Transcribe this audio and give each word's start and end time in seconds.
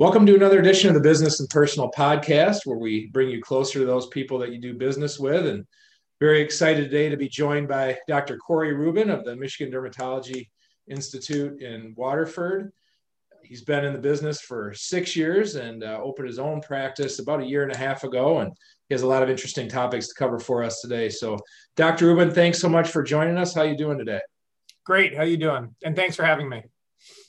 Welcome 0.00 0.24
to 0.24 0.34
another 0.34 0.60
edition 0.60 0.88
of 0.88 0.94
the 0.94 1.06
Business 1.06 1.40
and 1.40 1.48
Personal 1.50 1.90
Podcast, 1.90 2.60
where 2.64 2.78
we 2.78 3.08
bring 3.08 3.28
you 3.28 3.42
closer 3.42 3.80
to 3.80 3.84
those 3.84 4.06
people 4.06 4.38
that 4.38 4.50
you 4.50 4.58
do 4.58 4.72
business 4.72 5.18
with. 5.18 5.46
And 5.46 5.66
very 6.18 6.40
excited 6.40 6.84
today 6.84 7.10
to 7.10 7.18
be 7.18 7.28
joined 7.28 7.68
by 7.68 7.98
Dr. 8.08 8.38
Corey 8.38 8.72
Rubin 8.72 9.10
of 9.10 9.26
the 9.26 9.36
Michigan 9.36 9.70
Dermatology 9.70 10.48
Institute 10.88 11.60
in 11.60 11.92
Waterford. 11.98 12.72
He's 13.44 13.60
been 13.60 13.84
in 13.84 13.92
the 13.92 13.98
business 13.98 14.40
for 14.40 14.72
six 14.72 15.14
years 15.14 15.56
and 15.56 15.84
uh, 15.84 16.00
opened 16.02 16.28
his 16.28 16.38
own 16.38 16.62
practice 16.62 17.18
about 17.18 17.42
a 17.42 17.46
year 17.46 17.64
and 17.64 17.72
a 17.72 17.76
half 17.76 18.02
ago. 18.02 18.38
And 18.38 18.54
he 18.88 18.94
has 18.94 19.02
a 19.02 19.06
lot 19.06 19.22
of 19.22 19.28
interesting 19.28 19.68
topics 19.68 20.08
to 20.08 20.14
cover 20.14 20.38
for 20.38 20.64
us 20.64 20.80
today. 20.80 21.10
So, 21.10 21.36
Dr. 21.76 22.06
Rubin, 22.06 22.32
thanks 22.32 22.58
so 22.58 22.70
much 22.70 22.88
for 22.88 23.02
joining 23.02 23.36
us. 23.36 23.52
How 23.52 23.60
are 23.60 23.66
you 23.66 23.76
doing 23.76 23.98
today? 23.98 24.22
Great. 24.86 25.14
How 25.14 25.24
you 25.24 25.36
doing? 25.36 25.74
And 25.84 25.94
thanks 25.94 26.16
for 26.16 26.24
having 26.24 26.48
me. 26.48 26.62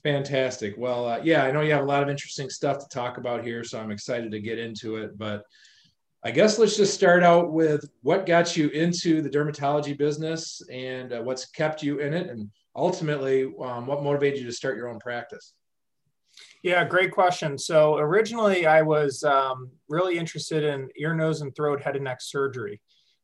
Fantastic. 0.03 0.75
Well, 0.77 1.07
uh, 1.07 1.19
yeah, 1.23 1.43
I 1.43 1.51
know 1.51 1.61
you 1.61 1.71
have 1.71 1.83
a 1.83 1.87
lot 1.87 2.03
of 2.03 2.09
interesting 2.09 2.49
stuff 2.49 2.79
to 2.79 2.87
talk 2.89 3.17
about 3.17 3.43
here, 3.43 3.63
so 3.63 3.79
I'm 3.79 3.91
excited 3.91 4.31
to 4.31 4.39
get 4.39 4.59
into 4.59 4.97
it. 4.97 5.17
But 5.17 5.43
I 6.23 6.31
guess 6.31 6.59
let's 6.59 6.77
just 6.77 6.93
start 6.93 7.23
out 7.23 7.51
with 7.51 7.89
what 8.01 8.25
got 8.25 8.55
you 8.55 8.69
into 8.69 9.21
the 9.21 9.29
dermatology 9.29 9.97
business 9.97 10.61
and 10.71 11.13
uh, 11.13 11.21
what's 11.21 11.45
kept 11.45 11.81
you 11.81 11.99
in 11.99 12.13
it, 12.13 12.29
and 12.29 12.49
ultimately, 12.75 13.51
um, 13.61 13.87
what 13.87 14.03
motivated 14.03 14.39
you 14.39 14.45
to 14.45 14.51
start 14.51 14.77
your 14.77 14.89
own 14.89 14.99
practice. 14.99 15.53
Yeah, 16.63 16.85
great 16.85 17.11
question. 17.11 17.57
So 17.57 17.97
originally, 17.97 18.65
I 18.67 18.81
was 18.83 19.23
um, 19.23 19.71
really 19.89 20.17
interested 20.17 20.63
in 20.63 20.89
ear, 20.95 21.15
nose, 21.15 21.41
and 21.41 21.55
throat, 21.55 21.81
head 21.81 21.95
and 21.95 22.05
neck 22.05 22.21
surgery. 22.21 22.81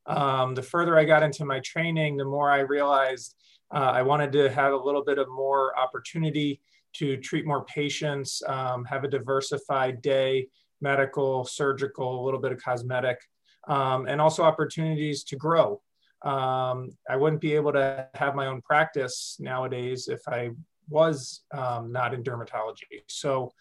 Um, 0.07 0.55
the 0.55 0.63
further 0.63 0.97
I 0.97 1.03
got 1.03 1.23
into 1.23 1.45
my 1.45 1.59
training, 1.59 2.17
the 2.17 2.25
more 2.25 2.49
I 2.49 2.59
realized 2.59 3.35
uh, 3.73 3.91
I 3.93 4.01
wanted 4.01 4.31
to 4.33 4.49
have 4.49 4.73
a 4.73 4.77
little 4.77 5.03
bit 5.03 5.17
of 5.17 5.27
more 5.29 5.77
opportunity 5.77 6.61
to 6.93 7.17
treat 7.17 7.45
more 7.45 7.65
patients, 7.65 8.41
um, 8.47 8.85
have 8.85 9.03
a 9.03 9.07
diversified 9.07 10.01
day, 10.01 10.47
medical, 10.81 11.43
surgical, 11.45 12.23
a 12.23 12.23
little 12.25 12.39
bit 12.39 12.51
of 12.51 12.61
cosmetic, 12.61 13.19
um, 13.67 14.07
and 14.07 14.21
also 14.21 14.43
opportunities 14.43 15.23
to 15.25 15.35
grow. 15.35 15.81
Um, 16.23 16.89
I 17.09 17.15
wouldn't 17.15 17.41
be 17.41 17.53
able 17.53 17.73
to 17.73 18.07
have 18.15 18.35
my 18.35 18.47
own 18.47 18.61
practice 18.61 19.37
nowadays 19.39 20.07
if 20.07 20.21
I 20.27 20.51
was 20.89 21.41
um, 21.51 21.91
not 21.91 22.13
in 22.13 22.23
dermatology. 22.23 23.03
So 23.07 23.51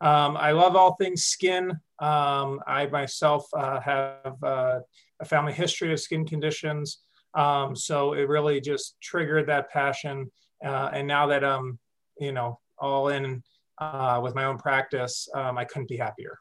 um, 0.00 0.36
I 0.36 0.52
love 0.52 0.76
all 0.76 0.94
things 0.96 1.24
skin. 1.24 1.70
Um, 1.98 2.60
I 2.66 2.86
myself 2.92 3.46
uh, 3.54 3.80
have 3.80 4.36
uh, 4.42 4.80
a 5.20 5.24
family 5.24 5.52
history 5.52 5.92
of 5.92 6.00
skin 6.00 6.26
conditions. 6.26 6.98
Um, 7.34 7.74
so 7.74 8.14
it 8.14 8.28
really 8.28 8.60
just 8.60 8.96
triggered 9.00 9.46
that 9.48 9.70
passion. 9.70 10.30
Uh, 10.64 10.90
and 10.92 11.06
now 11.06 11.26
that 11.26 11.44
I'm, 11.44 11.78
you 12.18 12.32
know, 12.32 12.60
all 12.78 13.08
in 13.08 13.42
uh, 13.78 14.20
with 14.22 14.34
my 14.34 14.44
own 14.44 14.58
practice, 14.58 15.28
um, 15.34 15.58
I 15.58 15.64
couldn't 15.64 15.88
be 15.88 15.96
happier. 15.96 16.38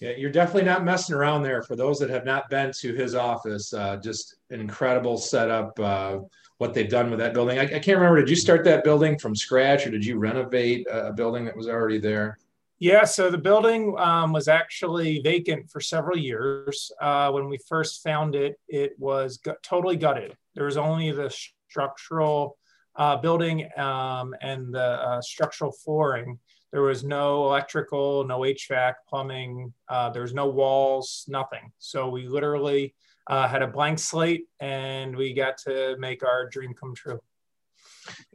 Yeah, 0.00 0.12
you're 0.16 0.30
definitely 0.30 0.64
not 0.64 0.82
messing 0.82 1.14
around 1.14 1.42
there. 1.42 1.62
For 1.62 1.76
those 1.76 1.98
that 1.98 2.08
have 2.08 2.24
not 2.24 2.48
been 2.48 2.72
to 2.80 2.94
his 2.94 3.14
office, 3.14 3.74
uh, 3.74 3.96
just 3.96 4.36
an 4.48 4.60
incredible 4.60 5.18
setup. 5.18 5.78
Uh, 5.78 6.20
what 6.60 6.74
they've 6.74 6.90
done 6.90 7.08
with 7.08 7.18
that 7.18 7.32
building. 7.32 7.58
I, 7.58 7.62
I, 7.62 7.78
can't 7.78 7.96
remember. 7.96 8.20
Did 8.20 8.28
you 8.28 8.36
start 8.36 8.64
that 8.64 8.84
building 8.84 9.18
from 9.18 9.34
scratch, 9.34 9.86
or 9.86 9.90
did 9.90 10.04
you 10.04 10.18
renovate 10.18 10.86
a 10.90 11.10
building 11.10 11.46
that 11.46 11.56
was 11.56 11.68
already 11.68 11.98
there? 11.98 12.38
Yeah, 12.82 13.04
so 13.04 13.30
the 13.30 13.36
building 13.36 13.94
um, 13.98 14.32
was 14.32 14.48
actually 14.48 15.20
vacant 15.20 15.70
for 15.70 15.82
several 15.82 16.16
years. 16.16 16.90
Uh, 16.98 17.30
when 17.30 17.46
we 17.46 17.58
first 17.68 18.02
found 18.02 18.34
it, 18.34 18.58
it 18.68 18.92
was 18.98 19.36
gu- 19.36 19.52
totally 19.62 19.96
gutted. 19.96 20.34
There 20.54 20.64
was 20.64 20.78
only 20.78 21.12
the 21.12 21.30
structural 21.68 22.56
uh, 22.96 23.18
building 23.18 23.68
um, 23.76 24.34
and 24.40 24.72
the 24.72 24.80
uh, 24.82 25.20
structural 25.20 25.72
flooring. 25.72 26.38
There 26.72 26.80
was 26.80 27.04
no 27.04 27.44
electrical, 27.44 28.24
no 28.24 28.40
HVAC, 28.40 28.94
plumbing. 29.06 29.74
Uh, 29.86 30.08
there 30.08 30.22
was 30.22 30.32
no 30.32 30.48
walls, 30.48 31.26
nothing. 31.28 31.72
So 31.78 32.08
we 32.08 32.28
literally 32.28 32.94
uh, 33.26 33.46
had 33.46 33.60
a 33.60 33.66
blank 33.66 33.98
slate, 33.98 34.46
and 34.58 35.14
we 35.14 35.34
got 35.34 35.58
to 35.58 35.96
make 35.98 36.24
our 36.24 36.48
dream 36.48 36.72
come 36.72 36.94
true 36.94 37.20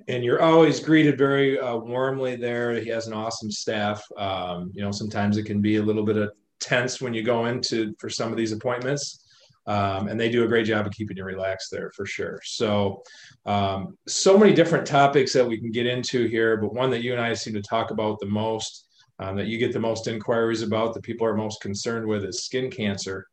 and 0.07 0.23
you're 0.23 0.41
always 0.41 0.79
greeted 0.79 1.17
very 1.17 1.59
uh, 1.59 1.77
warmly 1.77 2.35
there. 2.35 2.73
He 2.79 2.89
has 2.89 3.07
an 3.07 3.13
awesome 3.13 3.51
staff. 3.51 4.03
Um, 4.17 4.71
you 4.73 4.81
know, 4.81 4.91
sometimes 4.91 5.37
it 5.37 5.43
can 5.43 5.61
be 5.61 5.77
a 5.77 5.81
little 5.81 6.03
bit 6.03 6.17
of 6.17 6.31
tense 6.59 7.01
when 7.01 7.13
you 7.13 7.23
go 7.23 7.45
into 7.45 7.93
for 7.99 8.09
some 8.09 8.31
of 8.31 8.37
these 8.37 8.51
appointments. 8.51 9.21
Um, 9.67 10.09
and 10.09 10.19
they 10.19 10.29
do 10.29 10.43
a 10.43 10.47
great 10.47 10.67
job 10.67 10.85
of 10.85 10.93
keeping 10.93 11.17
you 11.17 11.23
relaxed 11.23 11.71
there 11.71 11.91
for 11.95 12.05
sure. 12.05 12.39
So, 12.43 13.01
um, 13.47 13.97
so 14.07 14.37
many 14.37 14.53
different 14.53 14.85
topics 14.85 15.33
that 15.33 15.47
we 15.47 15.57
can 15.57 15.71
get 15.71 15.87
into 15.87 16.27
here, 16.27 16.57
but 16.57 16.75
one 16.75 16.91
that 16.91 17.01
you 17.01 17.13
and 17.13 17.21
I 17.21 17.33
seem 17.33 17.55
to 17.55 17.63
talk 17.63 17.89
about 17.89 18.19
the 18.19 18.27
most, 18.27 18.85
um, 19.17 19.35
that 19.37 19.47
you 19.47 19.57
get 19.57 19.73
the 19.73 19.79
most 19.79 20.07
inquiries 20.07 20.61
about, 20.61 20.93
that 20.93 21.01
people 21.01 21.25
are 21.25 21.35
most 21.35 21.61
concerned 21.61 22.05
with, 22.05 22.23
is 22.25 22.43
skin 22.43 22.69
cancer 22.69 23.25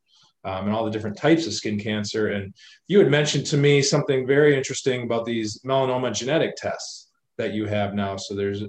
um, 0.45 0.67
and 0.67 0.75
all 0.75 0.85
the 0.85 0.91
different 0.91 1.17
types 1.17 1.47
of 1.47 1.55
skin 1.55 1.79
cancer. 1.79 2.29
And 2.29 2.55
you 2.89 2.99
had 2.99 3.11
mentioned 3.11 3.47
to 3.47 3.57
me 3.57 3.83
something 3.83 4.27
very 4.27 4.57
interesting 4.57 5.05
about 5.05 5.25
these 5.25 5.61
melanoma 5.65 6.15
genetic 6.15 6.57
tests 6.57 7.11
that 7.39 7.55
you 7.55 7.67
have 7.67 7.95
now. 7.95 8.17
So 8.17 8.35
there's 8.35 8.63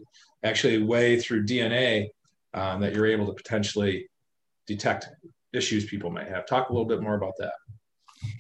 actually 0.44 0.76
a 0.76 0.86
way 0.86 1.20
through 1.20 1.46
DNA 1.46 2.10
um, 2.54 2.82
that 2.82 2.94
you're 2.94 3.08
able 3.08 3.26
to 3.28 3.34
potentially 3.34 4.08
detect 4.68 5.08
issues 5.54 5.86
people 5.86 6.12
may 6.12 6.26
have. 6.26 6.46
Talk 6.46 6.70
a 6.70 6.74
little 6.74 6.88
bit 6.88 7.02
more 7.02 7.16
about 7.16 7.34
that. 7.40 7.54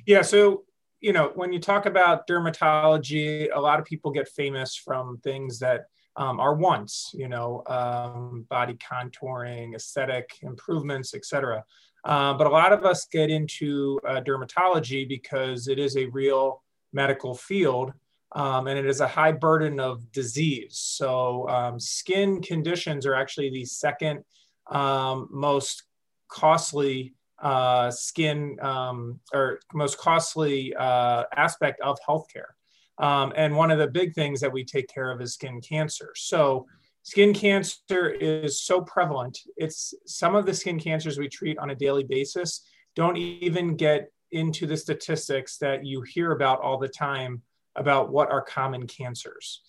Yeah. 0.05 0.21
So, 0.21 0.63
you 1.01 1.13
know, 1.13 1.31
when 1.35 1.51
you 1.51 1.59
talk 1.59 1.85
about 1.85 2.27
dermatology, 2.27 3.49
a 3.53 3.59
lot 3.59 3.79
of 3.79 3.85
people 3.85 4.11
get 4.11 4.27
famous 4.29 4.75
from 4.75 5.17
things 5.17 5.59
that 5.59 5.85
um, 6.15 6.39
are 6.39 6.55
once, 6.55 7.11
you 7.13 7.27
know, 7.27 7.63
um, 7.67 8.45
body 8.49 8.75
contouring, 8.75 9.75
aesthetic 9.75 10.37
improvements, 10.41 11.13
etc. 11.13 11.63
Uh, 12.03 12.33
but 12.33 12.47
a 12.47 12.49
lot 12.49 12.73
of 12.73 12.85
us 12.85 13.05
get 13.05 13.29
into 13.29 13.99
uh, 14.07 14.21
dermatology 14.21 15.07
because 15.07 15.67
it 15.67 15.79
is 15.79 15.95
a 15.95 16.05
real 16.07 16.61
medical 16.91 17.33
field 17.33 17.93
um, 18.33 18.67
and 18.67 18.77
it 18.77 18.85
is 18.85 18.99
a 18.99 19.07
high 19.07 19.31
burden 19.31 19.79
of 19.79 20.11
disease. 20.11 20.77
So, 20.77 21.47
um, 21.49 21.79
skin 21.79 22.41
conditions 22.41 23.05
are 23.05 23.15
actually 23.15 23.49
the 23.51 23.65
second 23.65 24.23
um, 24.67 25.27
most 25.31 25.83
costly 26.27 27.13
uh, 27.41 27.91
skin 27.91 28.57
um, 28.61 29.19
or 29.33 29.59
most 29.73 29.97
costly 29.97 30.73
uh, 30.75 31.23
aspect 31.35 31.79
of 31.81 31.97
healthcare. 32.07 32.53
Um, 32.97 33.33
and 33.35 33.55
one 33.55 33.71
of 33.71 33.79
the 33.79 33.87
big 33.87 34.13
things 34.13 34.39
that 34.41 34.51
we 34.51 34.63
take 34.63 34.87
care 34.87 35.11
of 35.11 35.21
is 35.21 35.33
skin 35.33 35.61
cancer. 35.61 36.11
So, 36.15 36.65
Skin 37.03 37.33
cancer 37.33 38.09
is 38.09 38.61
so 38.61 38.81
prevalent. 38.81 39.37
It's 39.57 39.93
some 40.05 40.35
of 40.35 40.45
the 40.45 40.53
skin 40.53 40.79
cancers 40.79 41.17
we 41.17 41.27
treat 41.27 41.57
on 41.59 41.69
a 41.69 41.75
daily 41.75 42.03
basis 42.03 42.65
don't 42.95 43.17
even 43.17 43.75
get 43.75 44.09
into 44.31 44.65
the 44.65 44.77
statistics 44.77 45.57
that 45.57 45.85
you 45.85 46.01
hear 46.01 46.31
about 46.31 46.61
all 46.61 46.77
the 46.77 46.87
time 46.87 47.41
about 47.75 48.11
what 48.11 48.31
are 48.31 48.41
common 48.41 48.87
cancers. 48.87 49.61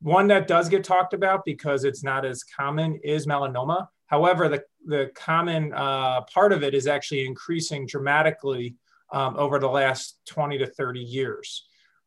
One 0.00 0.26
that 0.28 0.48
does 0.48 0.68
get 0.68 0.84
talked 0.84 1.14
about 1.14 1.44
because 1.44 1.84
it's 1.84 2.02
not 2.02 2.24
as 2.24 2.42
common 2.42 2.98
is 3.04 3.26
melanoma. 3.26 3.86
However, 4.06 4.48
the, 4.48 4.64
the 4.84 5.10
common 5.14 5.72
uh, 5.72 6.22
part 6.22 6.52
of 6.52 6.62
it 6.62 6.74
is 6.74 6.86
actually 6.86 7.24
increasing 7.26 7.86
dramatically 7.86 8.74
um, 9.12 9.36
over 9.36 9.58
the 9.58 9.68
last 9.68 10.18
20 10.26 10.58
to 10.58 10.66
30 10.66 11.00
years. 11.00 11.66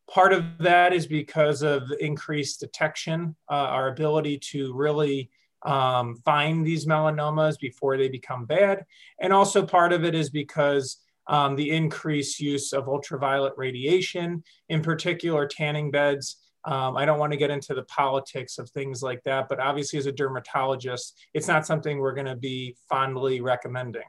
Part 0.10 0.34
of 0.34 0.44
that 0.60 0.94
is 0.94 1.08
because 1.08 1.64
of 1.64 1.84
increased 2.00 2.60
detection, 2.60 3.36
uh, 3.50 3.54
our 3.54 3.88
ability 3.88 4.40
to 4.52 4.74
really 4.74 5.32
um, 5.66 6.16
find 6.24 6.66
these 6.66 6.86
melanomas 6.86 7.60
before 7.60 7.98
they 7.98 8.08
become 8.08 8.46
bad. 8.46 8.86
And 9.20 9.34
also 9.34 9.66
part 9.66 9.94
of 9.94 10.04
it 10.04 10.14
is 10.14 10.30
because 10.30 10.98
um, 11.28 11.56
the 11.56 11.72
increased 11.72 12.40
use 12.40 12.72
of 12.72 12.88
ultraviolet 12.88 13.54
radiation, 13.58 14.44
in 14.70 14.82
particular 14.82 15.48
tanning 15.48 15.90
beds. 15.90 16.38
Um, 16.66 16.98
I 16.98 17.06
don't 17.06 17.20
want 17.20 17.32
to 17.32 17.38
get 17.38 17.52
into 17.52 17.74
the 17.74 17.84
politics 17.84 18.58
of 18.58 18.70
things 18.70 19.02
like 19.02 19.24
that, 19.24 19.48
but 19.50 19.60
obviously, 19.60 20.00
as 20.00 20.06
a 20.08 20.12
dermatologist, 20.12 21.20
it's 21.34 21.48
not 21.48 21.66
something 21.66 22.00
we're 22.00 22.14
going 22.14 22.26
to 22.26 22.36
be 22.36 22.76
fondly 22.90 23.42
recommending. 23.42 24.04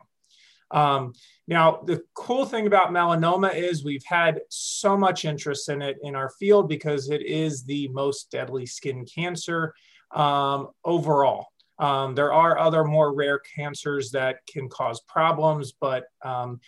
Um, 0.70 1.12
now, 1.46 1.80
the 1.84 2.02
cool 2.14 2.44
thing 2.44 2.66
about 2.66 2.90
melanoma 2.90 3.54
is 3.54 3.84
we've 3.84 4.04
had 4.04 4.40
so 4.48 4.96
much 4.96 5.24
interest 5.24 5.68
in 5.68 5.80
it 5.82 5.98
in 6.02 6.14
our 6.14 6.30
field 6.30 6.68
because 6.68 7.08
it 7.08 7.22
is 7.22 7.64
the 7.64 7.88
most 7.88 8.30
deadly 8.30 8.66
skin 8.66 9.04
cancer 9.04 9.74
um, 10.14 10.68
overall. 10.84 11.46
Um, 11.78 12.14
there 12.14 12.32
are 12.32 12.58
other 12.58 12.84
more 12.84 13.14
rare 13.14 13.38
cancers 13.38 14.10
that 14.12 14.38
can 14.50 14.68
cause 14.68 15.00
problems, 15.02 15.72
but 15.78 16.04
um, 16.24 16.60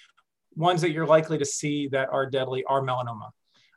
ones 0.55 0.81
that 0.83 0.91
you're 0.91 1.07
likely 1.07 1.39
to 1.39 1.45
see 1.45 1.89
that 1.89 2.09
are 2.11 2.27
deadly 2.27 2.65
are 2.65 2.83
melanoma. 2.83 3.31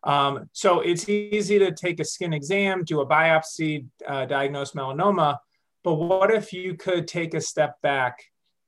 Um, 0.03 0.49
so 0.51 0.81
it's 0.81 1.07
easy 1.07 1.59
to 1.59 1.71
take 1.71 1.99
a 1.99 2.05
skin 2.05 2.33
exam, 2.33 2.83
do 2.83 3.01
a 3.01 3.07
biopsy, 3.07 3.85
uh, 4.07 4.25
diagnose 4.25 4.71
melanoma, 4.71 5.37
but 5.83 5.95
what 5.95 6.31
if 6.31 6.53
you 6.53 6.75
could 6.75 7.07
take 7.07 7.33
a 7.33 7.41
step 7.41 7.79
back 7.81 8.19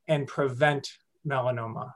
and 0.08 0.28
prevent 0.28 0.90
melanoma 1.28 1.92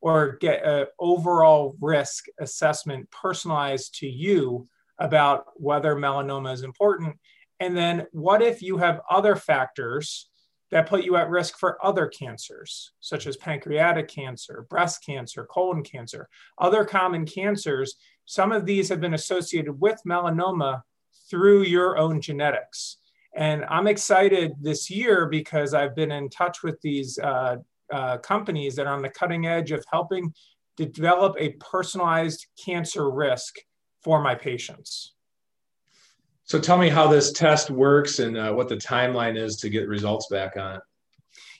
or 0.00 0.36
get 0.40 0.64
an 0.64 0.86
overall 0.98 1.76
risk 1.80 2.26
assessment 2.40 3.08
personalized 3.10 3.94
to 4.00 4.06
you 4.06 4.68
about 4.98 5.44
whether 5.56 5.94
melanoma 5.94 6.52
is 6.52 6.62
important. 6.62 7.16
And 7.60 7.76
then 7.76 8.06
what 8.10 8.42
if 8.42 8.62
you 8.62 8.78
have 8.78 9.00
other 9.08 9.36
factors 9.36 10.28
that 10.72 10.88
put 10.88 11.04
you 11.04 11.16
at 11.16 11.28
risk 11.28 11.58
for 11.58 11.78
other 11.84 12.06
cancers, 12.06 12.92
such 12.98 13.26
as 13.26 13.36
pancreatic 13.36 14.08
cancer, 14.08 14.66
breast 14.70 15.04
cancer, 15.04 15.44
colon 15.44 15.82
cancer, 15.82 16.28
other 16.58 16.82
common 16.82 17.26
cancers. 17.26 17.96
Some 18.24 18.52
of 18.52 18.64
these 18.64 18.88
have 18.88 19.00
been 19.00 19.12
associated 19.12 19.78
with 19.78 20.00
melanoma 20.08 20.80
through 21.28 21.64
your 21.64 21.98
own 21.98 22.22
genetics. 22.22 22.96
And 23.34 23.66
I'm 23.66 23.86
excited 23.86 24.52
this 24.62 24.90
year 24.90 25.26
because 25.26 25.74
I've 25.74 25.94
been 25.94 26.10
in 26.10 26.30
touch 26.30 26.62
with 26.62 26.80
these 26.80 27.18
uh, 27.18 27.56
uh, 27.90 28.18
companies 28.18 28.76
that 28.76 28.86
are 28.86 28.94
on 28.94 29.02
the 29.02 29.08
cutting 29.08 29.46
edge 29.46 29.72
of 29.72 29.84
helping 29.90 30.32
to 30.76 30.86
develop 30.86 31.36
a 31.38 31.50
personalized 31.60 32.46
cancer 32.62 33.10
risk 33.10 33.56
for 34.02 34.22
my 34.22 34.34
patients. 34.34 35.14
So 36.44 36.58
tell 36.58 36.78
me 36.78 36.88
how 36.88 37.06
this 37.06 37.32
test 37.32 37.70
works 37.70 38.18
and 38.18 38.36
uh, 38.36 38.52
what 38.52 38.68
the 38.68 38.76
timeline 38.76 39.36
is 39.36 39.56
to 39.56 39.70
get 39.70 39.88
results 39.88 40.26
back 40.28 40.56
on 40.56 40.76
it. 40.76 40.82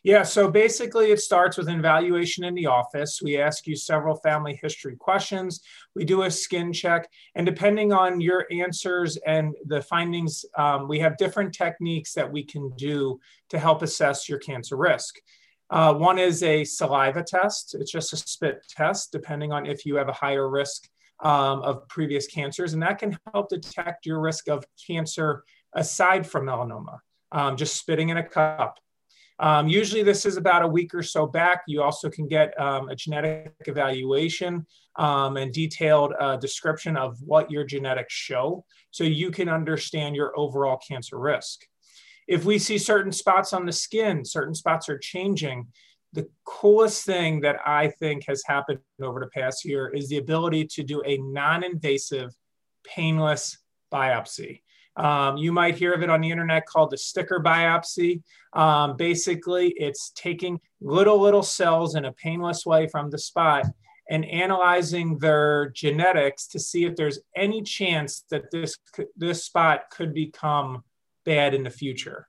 Yeah, 0.04 0.24
so 0.24 0.50
basically 0.50 1.12
it 1.12 1.20
starts 1.20 1.56
with 1.56 1.68
an 1.68 1.78
evaluation 1.78 2.42
in 2.42 2.54
the 2.54 2.66
office. 2.66 3.20
We 3.22 3.38
ask 3.38 3.68
you 3.68 3.76
several 3.76 4.16
family 4.16 4.58
history 4.60 4.96
questions. 4.96 5.60
We 5.94 6.04
do 6.04 6.24
a 6.24 6.30
skin 6.30 6.72
check. 6.72 7.08
And 7.36 7.46
depending 7.46 7.92
on 7.92 8.20
your 8.20 8.46
answers 8.50 9.16
and 9.18 9.54
the 9.66 9.80
findings, 9.80 10.44
um, 10.58 10.88
we 10.88 10.98
have 10.98 11.16
different 11.18 11.54
techniques 11.54 12.14
that 12.14 12.30
we 12.30 12.42
can 12.42 12.70
do 12.76 13.20
to 13.50 13.60
help 13.60 13.82
assess 13.82 14.28
your 14.28 14.40
cancer 14.40 14.76
risk. 14.76 15.20
Uh, 15.72 15.94
one 15.94 16.18
is 16.18 16.42
a 16.42 16.64
saliva 16.64 17.22
test. 17.22 17.74
It's 17.74 17.90
just 17.90 18.12
a 18.12 18.16
spit 18.16 18.62
test, 18.68 19.10
depending 19.10 19.52
on 19.52 19.64
if 19.64 19.86
you 19.86 19.96
have 19.96 20.08
a 20.08 20.12
higher 20.12 20.48
risk 20.50 20.86
um, 21.24 21.62
of 21.62 21.88
previous 21.88 22.26
cancers. 22.26 22.74
And 22.74 22.82
that 22.82 22.98
can 22.98 23.18
help 23.32 23.48
detect 23.48 24.04
your 24.04 24.20
risk 24.20 24.48
of 24.48 24.66
cancer 24.86 25.44
aside 25.74 26.26
from 26.26 26.44
melanoma, 26.44 26.98
um, 27.32 27.56
just 27.56 27.74
spitting 27.76 28.10
in 28.10 28.18
a 28.18 28.22
cup. 28.22 28.78
Um, 29.38 29.66
usually, 29.66 30.02
this 30.02 30.26
is 30.26 30.36
about 30.36 30.62
a 30.62 30.68
week 30.68 30.94
or 30.94 31.02
so 31.02 31.26
back. 31.26 31.62
You 31.66 31.82
also 31.82 32.10
can 32.10 32.28
get 32.28 32.58
um, 32.60 32.90
a 32.90 32.94
genetic 32.94 33.54
evaluation 33.60 34.66
um, 34.96 35.38
and 35.38 35.54
detailed 35.54 36.12
uh, 36.20 36.36
description 36.36 36.98
of 36.98 37.16
what 37.22 37.50
your 37.50 37.64
genetics 37.64 38.12
show 38.12 38.62
so 38.90 39.04
you 39.04 39.30
can 39.30 39.48
understand 39.48 40.14
your 40.14 40.38
overall 40.38 40.76
cancer 40.76 41.18
risk. 41.18 41.66
If 42.28 42.44
we 42.44 42.58
see 42.58 42.78
certain 42.78 43.12
spots 43.12 43.52
on 43.52 43.66
the 43.66 43.72
skin, 43.72 44.24
certain 44.24 44.54
spots 44.54 44.88
are 44.88 44.98
changing, 44.98 45.66
the 46.12 46.28
coolest 46.44 47.04
thing 47.04 47.40
that 47.40 47.56
I 47.66 47.88
think 47.88 48.24
has 48.28 48.42
happened 48.46 48.80
over 49.02 49.20
the 49.20 49.28
past 49.28 49.64
year 49.64 49.88
is 49.88 50.08
the 50.08 50.18
ability 50.18 50.66
to 50.72 50.82
do 50.82 51.02
a 51.04 51.16
non 51.18 51.64
invasive, 51.64 52.34
painless 52.84 53.58
biopsy. 53.92 54.60
Um, 54.96 55.38
you 55.38 55.52
might 55.52 55.76
hear 55.76 55.94
of 55.94 56.02
it 56.02 56.10
on 56.10 56.20
the 56.20 56.30
internet 56.30 56.66
called 56.66 56.90
the 56.90 56.98
sticker 56.98 57.40
biopsy. 57.40 58.22
Um, 58.52 58.96
basically, 58.96 59.68
it's 59.78 60.12
taking 60.14 60.60
little, 60.82 61.18
little 61.18 61.42
cells 61.42 61.94
in 61.94 62.04
a 62.04 62.12
painless 62.12 62.66
way 62.66 62.86
from 62.88 63.10
the 63.10 63.18
spot 63.18 63.64
and 64.10 64.26
analyzing 64.26 65.16
their 65.18 65.70
genetics 65.70 66.46
to 66.48 66.58
see 66.58 66.84
if 66.84 66.96
there's 66.96 67.20
any 67.34 67.62
chance 67.62 68.24
that 68.30 68.50
this, 68.50 68.76
this 69.16 69.44
spot 69.44 69.84
could 69.90 70.12
become 70.12 70.82
bad 71.24 71.54
in 71.54 71.62
the 71.62 71.70
future. 71.70 72.28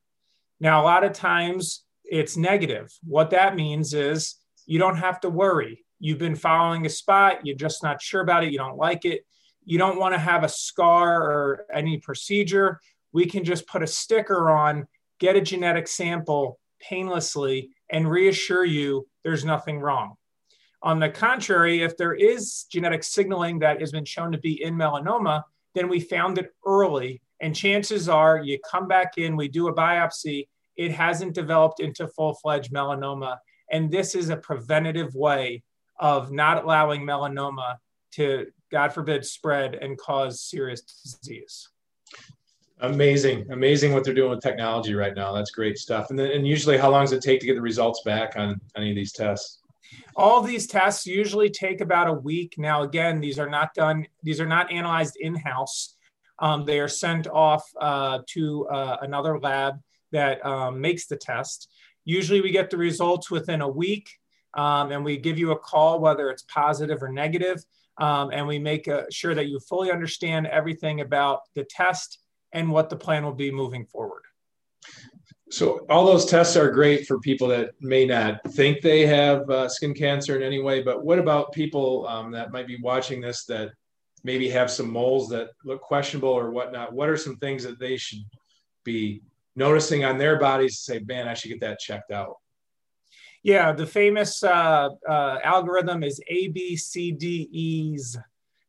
Now, 0.60 0.81
a 0.81 0.86
lot 0.86 1.04
of 1.04 1.13
times 1.13 1.84
it's 2.04 2.38
negative. 2.38 2.92
What 3.04 3.31
that 3.31 3.56
means 3.56 3.94
is 3.94 4.36
you 4.66 4.80
don't 4.80 4.98
have 4.98 5.19
to 5.22 5.30
worry. 5.30 5.86
You've 6.00 6.19
been 6.19 6.36
following 6.36 6.86
a 6.86 6.90
spot, 6.90 7.45
you're 7.45 7.56
just 7.56 7.84
not 7.84 8.01
sure 8.01 8.22
about 8.22 8.44
it, 8.44 8.51
you 8.51 8.57
don't 8.57 8.78
like 8.78 9.06
it. 9.06 9.25
You 9.66 9.78
don't 9.78 10.00
want 10.00 10.13
to 10.13 10.19
have 10.19 10.44
a 10.44 10.50
scar 10.50 11.24
or 11.24 11.66
any 11.74 11.98
procedure. 11.98 12.80
We 13.13 13.25
can 13.25 13.44
just 13.44 13.68
put 13.68 13.84
a 13.84 13.88
sticker 13.88 14.51
on, 14.51 14.88
get 15.19 15.38
a 15.38 15.42
genetic 15.42 15.88
sample 15.88 16.60
painlessly, 16.81 17.69
and 17.89 18.10
reassure 18.10 18.66
you 18.66 19.07
there's 19.24 19.46
nothing 19.46 19.80
wrong. 19.80 20.16
On 20.81 21.00
the 21.00 21.10
contrary, 21.10 21.81
if 21.81 21.96
there 21.96 22.13
is 22.13 22.66
genetic 22.69 23.04
signaling 23.04 23.60
that 23.60 23.80
has 23.80 23.92
been 23.92 24.04
shown 24.04 24.34
to 24.34 24.38
be 24.38 24.62
in 24.62 24.75
melanoma, 24.75 25.44
then 25.75 25.88
we 25.88 26.01
found 26.01 26.38
it 26.38 26.51
early. 26.66 27.22
And 27.44 27.54
chances 27.54 28.07
are 28.07 28.42
you 28.42 28.57
come 28.60 28.88
back 28.88 29.18
in, 29.18 29.36
we 29.36 29.50
do 29.50 29.68
a 29.68 29.75
biopsy, 29.75 30.48
it 30.78 30.94
hasn't 30.94 31.34
developed 31.34 31.81
into 31.81 32.07
full 32.07 32.36
fledged 32.36 32.72
melanoma. 32.72 33.38
And 33.69 33.92
this 33.92 34.16
is 34.16 34.30
a 34.30 34.38
preventative 34.38 35.13
way 35.13 35.62
of 36.00 36.31
not 36.31 36.63
allowing 36.63 37.01
melanoma 37.01 37.75
to, 38.13 38.48
God 38.72 38.94
forbid, 38.94 39.25
spread 39.25 39.75
and 39.75 39.98
cause 39.98 40.40
serious 40.40 40.81
disease. 40.81 41.68
Amazing, 42.80 43.51
amazing 43.51 43.92
what 43.92 44.06
they're 44.06 44.13
doing 44.13 44.30
with 44.30 44.42
technology 44.42 44.96
right 44.96 45.13
now. 45.13 45.34
That's 45.34 45.51
great 45.51 45.78
stuff. 45.78 46.12
And 46.12 46.18
then, 46.18 46.31
and 46.31 46.48
usually, 46.48 46.78
how 46.78 46.92
long 46.92 47.04
does 47.04 47.12
it 47.12 47.22
take 47.22 47.42
to 47.42 47.46
get 47.46 47.56
the 47.56 47.62
results 47.62 48.04
back 48.06 48.38
on 48.38 48.60
any 48.78 48.92
of 48.92 48.96
these 48.96 49.12
tests? 49.12 49.60
All 50.16 50.42
these 50.42 50.66
tests 50.66 51.06
usually 51.06 51.50
take 51.50 51.81
about 51.81 52.07
a 52.07 52.13
week. 52.13 52.56
Now, 52.57 52.84
again, 52.84 53.19
these 53.19 53.38
are 53.38 53.50
not 53.50 53.74
done; 53.74 54.07
these 54.22 54.39
are 54.39 54.48
not 54.48 54.72
analyzed 54.72 55.18
in 55.19 55.36
house. 55.36 55.98
Um, 56.39 56.65
they 56.65 56.80
are 56.80 56.88
sent 56.88 57.27
off 57.27 57.63
uh, 57.80 58.19
to 58.30 58.68
uh, 58.68 58.97
another 59.01 59.39
lab 59.39 59.80
that 60.12 60.44
um, 60.45 60.81
makes 60.81 61.06
the 61.07 61.15
test. 61.15 61.71
Usually 62.06 62.41
we 62.41 62.51
get 62.51 62.69
the 62.69 62.77
results 62.77 63.31
within 63.31 63.62
a 63.62 63.68
week 63.68 64.09
um, 64.56 64.91
and 64.91 65.03
we 65.03 65.18
give 65.18 65.38
you 65.38 65.51
a 65.51 65.59
call, 65.59 66.00
whether 66.00 66.30
it's 66.30 66.44
positive 66.44 67.01
or 67.01 67.09
negative, 67.09 67.63
um, 67.97 68.31
and 68.31 68.45
we 68.47 68.59
make 68.59 68.88
a, 68.88 69.06
sure 69.12 69.35
that 69.35 69.47
you 69.47 69.59
fully 69.59 69.91
understand 69.91 70.47
everything 70.47 71.01
about 71.01 71.41
the 71.56 71.63
test 71.63 72.19
and 72.51 72.69
what 72.69 72.89
the 72.89 72.95
plan 72.95 73.24
will 73.24 73.33
be 73.33 73.51
moving 73.51 73.86
forward. 73.86 74.24
So 75.50 75.86
all 75.89 76.06
those 76.06 76.25
tests 76.25 76.56
are 76.56 76.71
great 76.71 77.06
for 77.06 77.19
people 77.19 77.47
that 77.50 77.71
may 77.79 78.06
not 78.06 78.41
think 78.53 78.81
they 78.81 79.06
have 79.06 79.47
uh, 79.50 79.69
skin 79.69 79.94
cancer 79.94 80.36
in 80.36 80.41
any 80.41 80.59
way, 80.59 80.81
but 80.81 81.06
what 81.06 81.19
about 81.19 81.53
people 81.53 82.07
um, 82.07 82.31
that 82.31 82.51
might 82.51 82.68
be 82.68 82.77
watching 82.81 83.21
this 83.21 83.45
that 83.45 83.71
maybe 84.24 84.50
have 84.50 84.72
some 84.72 84.90
moles 84.90 85.30
that 85.30 85.50
look 85.66 85.81
questionable 85.81 86.30
or 86.30 86.52
whatnot? 86.52 86.94
What 86.94 87.10
are 87.10 87.18
some 87.18 87.38
things 87.38 87.64
that 87.64 87.80
they 87.80 87.98
should 87.98 88.24
be 88.84 89.22
noticing 89.56 90.06
on 90.06 90.18
their 90.18 90.40
bodies 90.40 90.78
to 90.78 90.84
say, 90.84 91.00
man, 91.06 91.28
I 91.28 91.34
should 91.34 91.50
get 91.50 91.62
that 91.62 91.80
checked 91.80 92.12
out? 92.12 92.38
Yeah, 93.44 93.74
the 93.74 93.86
famous 93.86 94.42
uh, 94.42 94.90
uh, 95.08 95.40
algorithm 95.44 96.04
is 96.04 96.22
A, 96.28 96.48
B, 96.48 96.78
C, 96.78 97.12
D, 97.12 97.50
E's. 97.52 98.18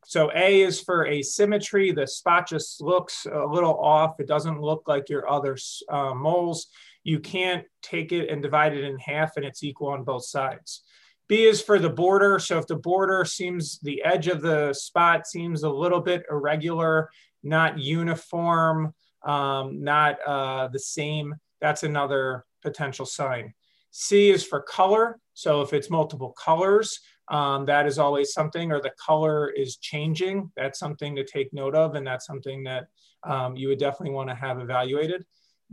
So 0.05 0.29
A 0.35 0.61
is 0.61 0.81
for 0.81 1.07
asymmetry. 1.07 1.91
The 1.91 2.05
spot 2.05 2.47
just 2.47 2.81
looks 2.81 3.25
a 3.25 3.45
little 3.45 3.79
off. 3.79 4.19
It 4.19 4.27
doesn't 4.27 4.61
look 4.61 4.83
like 4.87 5.09
your 5.09 5.29
other 5.29 5.57
uh, 5.89 6.13
moles. 6.13 6.67
You 7.03 7.19
can't 7.19 7.65
take 7.81 8.11
it 8.11 8.29
and 8.29 8.43
divide 8.43 8.73
it 8.73 8.83
in 8.83 8.99
half 8.99 9.37
and 9.37 9.45
it's 9.45 9.63
equal 9.63 9.87
on 9.87 10.03
both 10.03 10.25
sides. 10.25 10.83
B 11.27 11.45
is 11.45 11.61
for 11.61 11.79
the 11.79 11.89
border. 11.89 12.39
So 12.39 12.57
if 12.59 12.67
the 12.67 12.75
border 12.75 13.25
seems, 13.25 13.79
the 13.79 14.03
edge 14.03 14.27
of 14.27 14.41
the 14.41 14.73
spot 14.73 15.27
seems 15.27 15.63
a 15.63 15.69
little 15.69 16.01
bit 16.01 16.23
irregular, 16.29 17.09
not 17.43 17.79
uniform, 17.79 18.93
um, 19.25 19.83
not 19.83 20.17
uh, 20.25 20.67
the 20.67 20.79
same, 20.79 21.35
that's 21.61 21.83
another 21.83 22.45
potential 22.61 23.05
sign. 23.05 23.53
C 23.91 24.29
is 24.29 24.45
for 24.45 24.61
color. 24.61 25.17
So 25.33 25.61
if 25.61 25.73
it's 25.73 25.89
multiple 25.89 26.33
colors, 26.33 26.99
um, 27.29 27.65
that 27.65 27.87
is 27.87 27.97
always 27.97 28.33
something, 28.33 28.71
or 28.71 28.79
the 28.79 28.93
color 29.03 29.49
is 29.49 29.77
changing. 29.77 30.51
That's 30.55 30.77
something 30.77 31.15
to 31.15 31.23
take 31.23 31.51
note 31.53 31.73
of, 31.73 31.95
and 31.95 32.05
that's 32.05 32.27
something 32.27 32.63
that 32.65 32.87
um, 33.23 33.55
you 33.55 33.67
would 33.69 33.79
definitely 33.79 34.13
want 34.13 34.29
to 34.29 34.35
have 34.35 34.59
evaluated. 34.59 35.25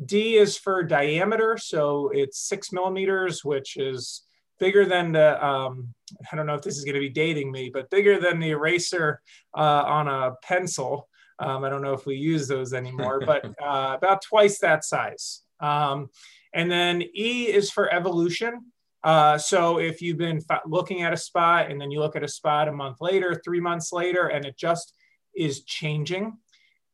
D 0.06 0.36
is 0.36 0.56
for 0.56 0.82
diameter. 0.82 1.58
So 1.58 2.10
it's 2.14 2.38
six 2.38 2.72
millimeters, 2.72 3.44
which 3.44 3.76
is 3.76 4.22
bigger 4.62 4.86
than 4.86 5.10
the, 5.10 5.44
um, 5.44 5.92
I 6.30 6.36
don't 6.36 6.46
know 6.46 6.54
if 6.54 6.62
this 6.62 6.78
is 6.78 6.84
going 6.84 6.94
to 6.94 7.00
be 7.00 7.08
dating 7.08 7.50
me, 7.50 7.68
but 7.68 7.90
bigger 7.90 8.20
than 8.20 8.38
the 8.38 8.50
eraser 8.50 9.20
uh, 9.58 9.82
on 9.84 10.06
a 10.06 10.36
pencil. 10.40 11.08
Um, 11.40 11.64
I 11.64 11.68
don't 11.68 11.82
know 11.82 11.94
if 11.94 12.06
we 12.06 12.14
use 12.14 12.46
those 12.46 12.72
anymore, 12.72 13.20
but 13.26 13.44
uh, 13.60 13.96
about 13.96 14.22
twice 14.22 14.60
that 14.60 14.84
size. 14.84 15.42
Um, 15.58 16.10
and 16.54 16.70
then 16.70 17.02
E 17.02 17.48
is 17.48 17.72
for 17.72 17.92
evolution. 17.92 18.66
Uh, 19.02 19.36
so 19.36 19.80
if 19.80 20.00
you've 20.00 20.18
been 20.18 20.40
looking 20.64 21.02
at 21.02 21.12
a 21.12 21.16
spot 21.16 21.68
and 21.68 21.80
then 21.80 21.90
you 21.90 21.98
look 21.98 22.14
at 22.14 22.22
a 22.22 22.28
spot 22.28 22.68
a 22.68 22.72
month 22.72 22.98
later, 23.00 23.42
three 23.44 23.58
months 23.58 23.92
later, 23.92 24.28
and 24.28 24.44
it 24.44 24.56
just 24.56 24.94
is 25.34 25.64
changing, 25.64 26.38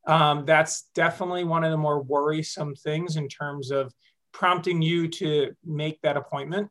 um, 0.07 0.43
that's 0.43 0.89
definitely 0.95 1.43
one 1.43 1.63
of 1.63 1.69
the 1.69 1.77
more 1.77 2.01
worrisome 2.01 2.73
things 2.73 3.15
in 3.15 3.27
terms 3.27 3.69
of 3.69 3.93
prompting 4.31 4.81
you 4.81 5.07
to 5.07 5.51
make 5.63 6.01
that 6.01 6.17
appointment. 6.17 6.67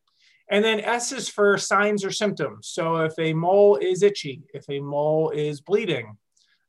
And 0.51 0.65
then 0.65 0.81
S 0.81 1.13
is 1.13 1.29
for 1.29 1.59
signs 1.59 2.05
or 2.05 2.11
symptoms. 2.11 2.69
So 2.69 2.97
if 2.97 3.13
a 3.19 3.35
mole 3.35 3.77
is 3.77 4.03
itchy, 4.03 4.43
if 4.55 4.65
a 4.71 4.81
mole 4.81 5.31
is 5.31 5.61
bleeding, 5.61 6.17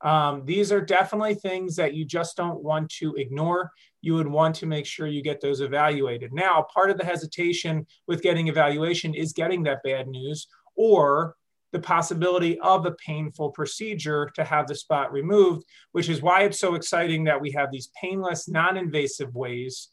um, 0.01 0.43
these 0.45 0.71
are 0.71 0.81
definitely 0.81 1.35
things 1.35 1.75
that 1.75 1.93
you 1.93 2.05
just 2.05 2.37
don't 2.37 2.63
want 2.63 2.89
to 2.91 3.15
ignore. 3.15 3.71
You 4.01 4.15
would 4.15 4.27
want 4.27 4.55
to 4.55 4.65
make 4.65 4.85
sure 4.85 5.07
you 5.07 5.21
get 5.21 5.41
those 5.41 5.61
evaluated. 5.61 6.33
Now, 6.33 6.65
part 6.73 6.89
of 6.89 6.97
the 6.97 7.05
hesitation 7.05 7.85
with 8.07 8.21
getting 8.21 8.47
evaluation 8.47 9.13
is 9.13 9.33
getting 9.33 9.63
that 9.63 9.83
bad 9.83 10.07
news 10.07 10.47
or 10.75 11.35
the 11.71 11.79
possibility 11.79 12.59
of 12.61 12.85
a 12.85 12.93
painful 12.93 13.51
procedure 13.51 14.29
to 14.35 14.43
have 14.43 14.67
the 14.67 14.75
spot 14.75 15.11
removed, 15.11 15.63
which 15.91 16.09
is 16.09 16.21
why 16.21 16.43
it's 16.43 16.59
so 16.59 16.75
exciting 16.75 17.25
that 17.25 17.39
we 17.39 17.51
have 17.51 17.71
these 17.71 17.91
painless, 18.01 18.47
non 18.47 18.77
invasive 18.77 19.35
ways 19.35 19.89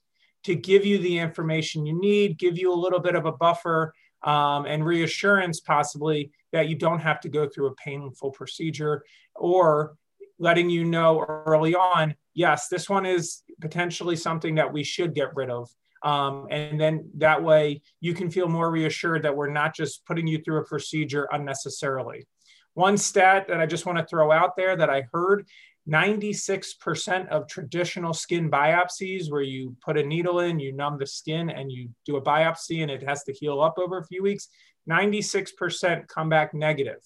to 0.47 0.55
give 0.55 0.87
you 0.87 0.99
the 0.99 1.19
information 1.19 1.85
you 1.85 2.01
need, 2.01 2.39
give 2.39 2.57
you 2.57 2.73
a 2.73 2.75
little 2.75 3.01
bit 3.01 3.17
of 3.17 3.27
a 3.27 3.33
buffer 3.33 3.93
um, 4.23 4.65
and 4.65 4.85
reassurance 4.85 5.61
possibly 5.61 6.31
that 6.53 6.69
you 6.69 6.77
don't 6.77 7.01
have 7.01 7.21
to 7.21 7.29
go 7.29 7.49
through 7.49 7.67
a 7.67 7.75
painful 7.75 8.31
procedure 8.31 9.05
or 9.35 9.97
letting 10.39 10.71
you 10.71 10.85
know 10.85 11.21
early 11.21 11.75
on, 11.75 12.15
yes, 12.35 12.69
this 12.69 12.89
one 12.89 13.05
is 13.05 13.43
potentially 13.61 14.15
something 14.15 14.55
that 14.55 14.73
we 14.73 14.85
should 14.85 15.15
get 15.15 15.35
rid 15.35 15.51
of. 15.51 15.69
Um, 16.03 16.47
and 16.51 16.81
then 16.81 17.11
that 17.17 17.43
way 17.43 17.83
you 18.01 18.15
can 18.15 18.31
feel 18.31 18.49
more 18.49 18.71
reassured 18.71 19.25
that 19.25 19.35
we're 19.35 19.51
not 19.51 19.75
just 19.75 20.07
putting 20.07 20.27
you 20.27 20.39
through 20.39 20.61
a 20.61 20.65
procedure 20.65 21.27
unnecessarily. 21.33 22.27
One 22.75 22.97
stat 22.97 23.49
that 23.49 23.61
I 23.61 23.67
just 23.67 23.87
want 23.87 23.99
to 23.99 24.07
throw 24.07 24.31
out 24.31 24.55
there 24.57 24.77
that 24.77 24.91
I 24.91 25.09
heard 25.13 25.49
96% 25.89 27.29
of 27.29 27.47
traditional 27.47 28.13
skin 28.13 28.51
biopsies, 28.51 29.31
where 29.31 29.43
you 29.43 29.77
put 29.85 29.97
a 29.97 30.03
needle 30.03 30.41
in, 30.41 30.59
you 30.59 30.73
numb 30.73 30.99
the 30.99 31.07
skin, 31.07 31.51
and 31.51 31.71
you 31.71 31.89
do 32.05 32.17
a 32.17 32.23
biopsy 32.23 32.83
and 32.83 32.91
it 32.91 33.03
has 33.03 33.23
to 33.25 33.33
heal 33.33 33.61
up 33.61 33.79
over 33.79 33.99
a 33.99 34.07
few 34.07 34.23
weeks, 34.23 34.49
96% 34.91 36.09
come 36.09 36.29
back 36.29 36.55
negative, 36.55 37.01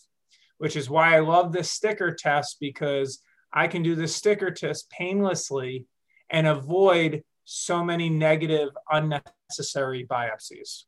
which 0.59 0.77
is 0.77 0.89
why 0.89 1.17
I 1.17 1.21
love 1.21 1.53
this 1.53 1.71
sticker 1.71 2.15
test 2.15 2.57
because 2.61 3.23
I 3.53 3.67
can 3.67 3.83
do 3.83 3.95
this 3.95 4.15
sticker 4.15 4.51
test 4.51 4.91
painlessly 4.91 5.87
and 6.31 6.47
avoid 6.47 7.23
so 7.45 7.85
many 7.85 8.09
negative, 8.09 8.71
unnecessary 8.91 10.07
biopsies. 10.07 10.85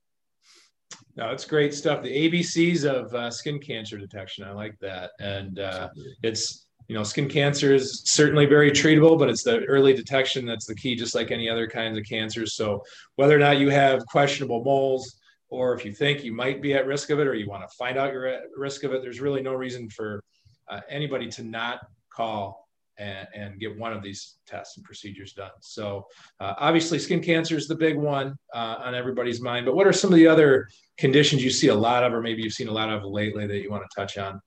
No, 1.17 1.31
it's 1.31 1.45
great 1.45 1.75
stuff. 1.75 2.03
The 2.03 2.29
ABCs 2.31 2.85
of 2.85 3.13
uh, 3.15 3.31
skin 3.31 3.59
cancer 3.59 3.99
detection. 3.99 4.45
I 4.45 4.53
like 4.53 4.79
that. 4.81 5.11
And 5.19 5.59
uh, 5.59 5.89
it's, 6.23 6.67
you 6.89 6.97
know, 6.97 7.03
skin 7.03 7.29
cancer 7.29 7.75
is 7.75 8.03
certainly 8.05 8.47
very 8.47 8.71
treatable, 8.71 9.19
but 9.19 9.29
it's 9.29 9.43
the 9.43 9.65
early 9.65 9.95
detection 9.95 10.47
that's 10.47 10.67
the 10.67 10.75
key, 10.75 10.95
just 10.95 11.15
like 11.15 11.31
any 11.31 11.49
other 11.49 11.67
kinds 11.67 11.97
of 11.97 12.05
cancers. 12.05 12.55
So 12.55 12.83
whether 13.17 13.35
or 13.35 13.39
not 13.39 13.59
you 13.59 13.71
have 13.71 14.05
questionable 14.07 14.63
moles, 14.65 15.19
or 15.49 15.75
if 15.75 15.85
you 15.85 15.93
think 15.93 16.25
you 16.25 16.33
might 16.33 16.63
be 16.63 16.75
at 16.75 16.87
risk 16.87 17.11
of 17.11 17.21
it, 17.21 17.27
or 17.27 17.35
you 17.35 17.49
want 17.49 17.69
to 17.69 17.77
find 17.77 17.99
out 17.99 18.13
you're 18.13 18.27
at 18.27 18.43
risk 18.57 18.85
of 18.85 18.93
it, 18.93 19.03
there's 19.03 19.21
really 19.21 19.43
no 19.43 19.55
reason 19.55 19.89
for 19.91 20.23
uh, 20.69 20.81
anybody 20.89 21.29
to 21.29 21.43
not 21.43 21.81
call 22.11 22.69
and, 22.99 23.27
and, 23.35 23.59
get 23.59 23.77
one 23.79 23.93
of 23.93 24.03
these 24.03 24.37
tests 24.47 24.77
and 24.77 24.85
procedures 24.85 25.33
done. 25.33 25.51
So, 25.61 26.07
uh, 26.41 26.55
obviously, 26.59 26.99
skin 26.99 27.21
cancer 27.21 27.57
is 27.57 27.67
the 27.67 27.75
big 27.75 27.97
one 27.97 28.37
uh, 28.55 28.77
on 28.79 28.95
everybody's 28.95 29.41
mind. 29.41 29.67
But 29.67 29.75
what 29.75 29.87
are 29.87 29.93
some 29.93 30.11
of 30.11 30.17
the 30.17 30.27
other 30.27 30.69
conditions 30.99 31.43
you 31.43 31.51
see 31.51 31.69
a 31.69 31.75
lot 31.75 32.05
of, 32.05 32.13
or 32.13 32.21
maybe 32.21 32.43
you've 32.43 32.53
seen 32.53 32.69
a 32.69 32.73
lot 32.73 32.91
of 32.91 33.05
lately 33.05 33.47
that 33.47 33.63
you 33.63 33.71
want 33.71 33.83
to 33.83 34.01
touch 34.01 34.19
on? 34.19 34.41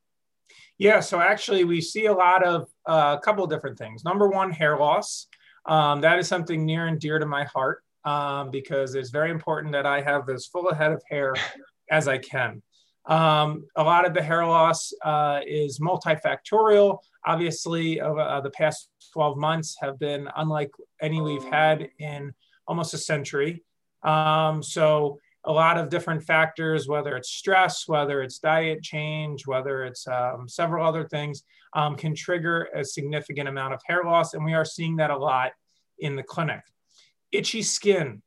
Yeah, 0.77 0.99
so 0.99 1.21
actually, 1.21 1.63
we 1.63 1.79
see 1.79 2.07
a 2.07 2.13
lot 2.13 2.43
of 2.43 2.67
uh, 2.85 3.15
a 3.17 3.21
couple 3.23 3.43
of 3.43 3.49
different 3.49 3.77
things. 3.77 4.03
Number 4.03 4.27
one, 4.27 4.51
hair 4.51 4.77
loss. 4.77 5.27
Um, 5.65 6.01
that 6.01 6.19
is 6.19 6.27
something 6.27 6.65
near 6.65 6.87
and 6.87 6.99
dear 6.99 7.17
to 7.17 7.25
my 7.25 7.45
heart 7.45 7.83
um, 8.03 8.51
because 8.51 8.95
it's 8.95 9.09
very 9.09 9.31
important 9.31 9.71
that 9.73 9.85
I 9.85 10.01
have 10.01 10.29
as 10.29 10.45
full 10.45 10.69
a 10.69 10.75
head 10.75 10.91
of 10.91 11.01
hair 11.09 11.33
as 11.89 12.07
I 12.07 12.17
can. 12.17 12.61
Um, 13.07 13.65
a 13.75 13.83
lot 13.83 14.05
of 14.05 14.13
the 14.13 14.21
hair 14.21 14.45
loss 14.45 14.91
uh, 15.03 15.41
is 15.45 15.79
multifactorial. 15.79 16.99
Obviously, 17.25 18.01
uh, 18.01 18.41
the 18.41 18.49
past 18.51 18.89
12 19.13 19.37
months 19.37 19.77
have 19.81 19.99
been 19.99 20.27
unlike 20.35 20.71
any 21.01 21.21
we've 21.21 21.43
had 21.45 21.89
in 21.99 22.33
almost 22.67 22.93
a 22.93 22.97
century. 22.97 23.63
Um, 24.03 24.61
so, 24.61 25.19
a 25.45 25.51
lot 25.51 25.77
of 25.77 25.89
different 25.89 26.23
factors, 26.23 26.87
whether 26.87 27.15
it's 27.15 27.29
stress, 27.29 27.87
whether 27.87 28.21
it's 28.21 28.39
diet 28.39 28.81
change, 28.81 29.45
whether 29.45 29.83
it's 29.83 30.07
um, 30.07 30.47
several 30.47 30.85
other 30.85 31.07
things, 31.07 31.43
um, 31.73 31.95
can 31.95 32.15
trigger 32.15 32.69
a 32.75 32.83
significant 32.83 33.47
amount 33.47 33.73
of 33.73 33.81
hair 33.85 34.03
loss. 34.03 34.33
And 34.33 34.43
we 34.43 34.53
are 34.53 34.65
seeing 34.65 34.95
that 34.97 35.11
a 35.11 35.17
lot 35.17 35.51
in 35.99 36.15
the 36.15 36.23
clinic. 36.23 36.61
Itchy 37.31 37.61
skin, 37.61 38.21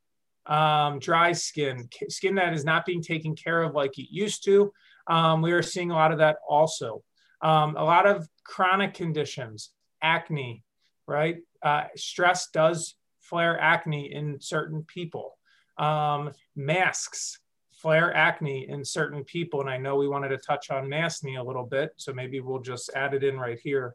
um, 0.46 0.98
dry 0.98 1.32
skin, 1.32 1.88
skin 2.08 2.34
that 2.36 2.54
is 2.54 2.64
not 2.64 2.86
being 2.86 3.02
taken 3.02 3.34
care 3.34 3.62
of 3.62 3.74
like 3.74 3.98
it 3.98 4.08
used 4.10 4.44
to. 4.44 4.72
Um, 5.06 5.42
we 5.42 5.52
are 5.52 5.62
seeing 5.62 5.90
a 5.90 5.94
lot 5.94 6.12
of 6.12 6.18
that 6.18 6.36
also. 6.48 7.02
Um, 7.40 7.76
a 7.76 7.84
lot 7.84 8.06
of 8.06 8.28
chronic 8.44 8.94
conditions, 8.94 9.70
acne, 10.02 10.62
right? 11.06 11.38
Uh, 11.62 11.84
stress 11.96 12.48
does 12.52 12.94
flare 13.20 13.58
acne 13.58 14.12
in 14.12 14.40
certain 14.40 14.84
people. 14.84 15.37
Um, 15.78 16.32
masks 16.56 17.38
flare 17.72 18.14
acne 18.14 18.68
in 18.68 18.84
certain 18.84 19.24
people. 19.24 19.60
And 19.60 19.70
I 19.70 19.76
know 19.76 19.96
we 19.96 20.08
wanted 20.08 20.30
to 20.30 20.38
touch 20.38 20.70
on 20.70 20.88
maskne 20.88 21.38
a 21.38 21.42
little 21.42 21.64
bit, 21.64 21.92
so 21.96 22.12
maybe 22.12 22.40
we'll 22.40 22.60
just 22.60 22.90
add 22.94 23.14
it 23.14 23.22
in 23.22 23.38
right 23.38 23.58
here. 23.62 23.94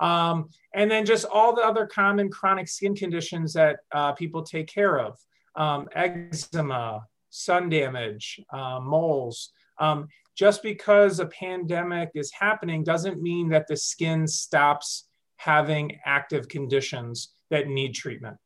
Um, 0.00 0.48
and 0.74 0.90
then 0.90 1.04
just 1.04 1.26
all 1.26 1.54
the 1.54 1.62
other 1.62 1.86
common 1.86 2.30
chronic 2.30 2.68
skin 2.68 2.94
conditions 2.94 3.52
that 3.52 3.80
uh, 3.92 4.12
people 4.12 4.42
take 4.42 4.66
care 4.66 4.98
of 4.98 5.18
um, 5.56 5.88
eczema, 5.94 7.02
sun 7.28 7.68
damage, 7.68 8.40
uh, 8.52 8.80
moles. 8.80 9.52
Um, 9.78 10.08
just 10.36 10.62
because 10.62 11.20
a 11.20 11.26
pandemic 11.26 12.10
is 12.14 12.32
happening 12.32 12.82
doesn't 12.82 13.22
mean 13.22 13.50
that 13.50 13.66
the 13.68 13.76
skin 13.76 14.26
stops 14.26 15.06
having 15.36 15.98
active 16.04 16.48
conditions 16.48 17.32
that 17.50 17.68
need 17.68 17.94
treatment. 17.94 18.36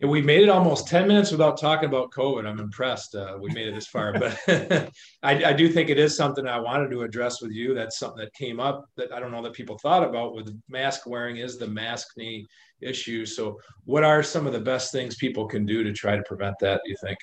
We 0.00 0.22
made 0.22 0.42
it 0.42 0.48
almost 0.48 0.86
10 0.86 1.08
minutes 1.08 1.32
without 1.32 1.58
talking 1.58 1.88
about 1.88 2.12
COVID. 2.12 2.46
I'm 2.46 2.60
impressed. 2.60 3.16
Uh, 3.16 3.36
we 3.40 3.50
made 3.50 3.66
it 3.66 3.74
this 3.74 3.88
far, 3.88 4.12
but 4.12 4.38
I, 5.24 5.44
I, 5.44 5.52
do 5.52 5.68
think 5.68 5.90
it 5.90 5.98
is 5.98 6.16
something 6.16 6.46
I 6.46 6.60
wanted 6.60 6.90
to 6.92 7.02
address 7.02 7.42
with 7.42 7.50
you. 7.50 7.74
That's 7.74 7.98
something 7.98 8.20
that 8.20 8.32
came 8.32 8.60
up 8.60 8.88
that 8.96 9.12
I 9.12 9.18
don't 9.18 9.32
know 9.32 9.42
that 9.42 9.54
people 9.54 9.76
thought 9.76 10.04
about 10.04 10.36
with 10.36 10.56
mask 10.68 11.08
wearing 11.08 11.38
is 11.38 11.58
the 11.58 11.66
maskne 11.66 12.44
issue. 12.80 13.26
So, 13.26 13.58
what 13.86 14.04
are 14.04 14.22
some 14.22 14.46
of 14.46 14.52
the 14.52 14.60
best 14.60 14.92
things 14.92 15.16
people 15.16 15.48
can 15.48 15.66
do 15.66 15.82
to 15.82 15.92
try 15.92 16.14
to 16.14 16.22
prevent 16.22 16.54
that? 16.60 16.80
Do 16.84 16.90
you 16.90 16.96
think? 17.02 17.18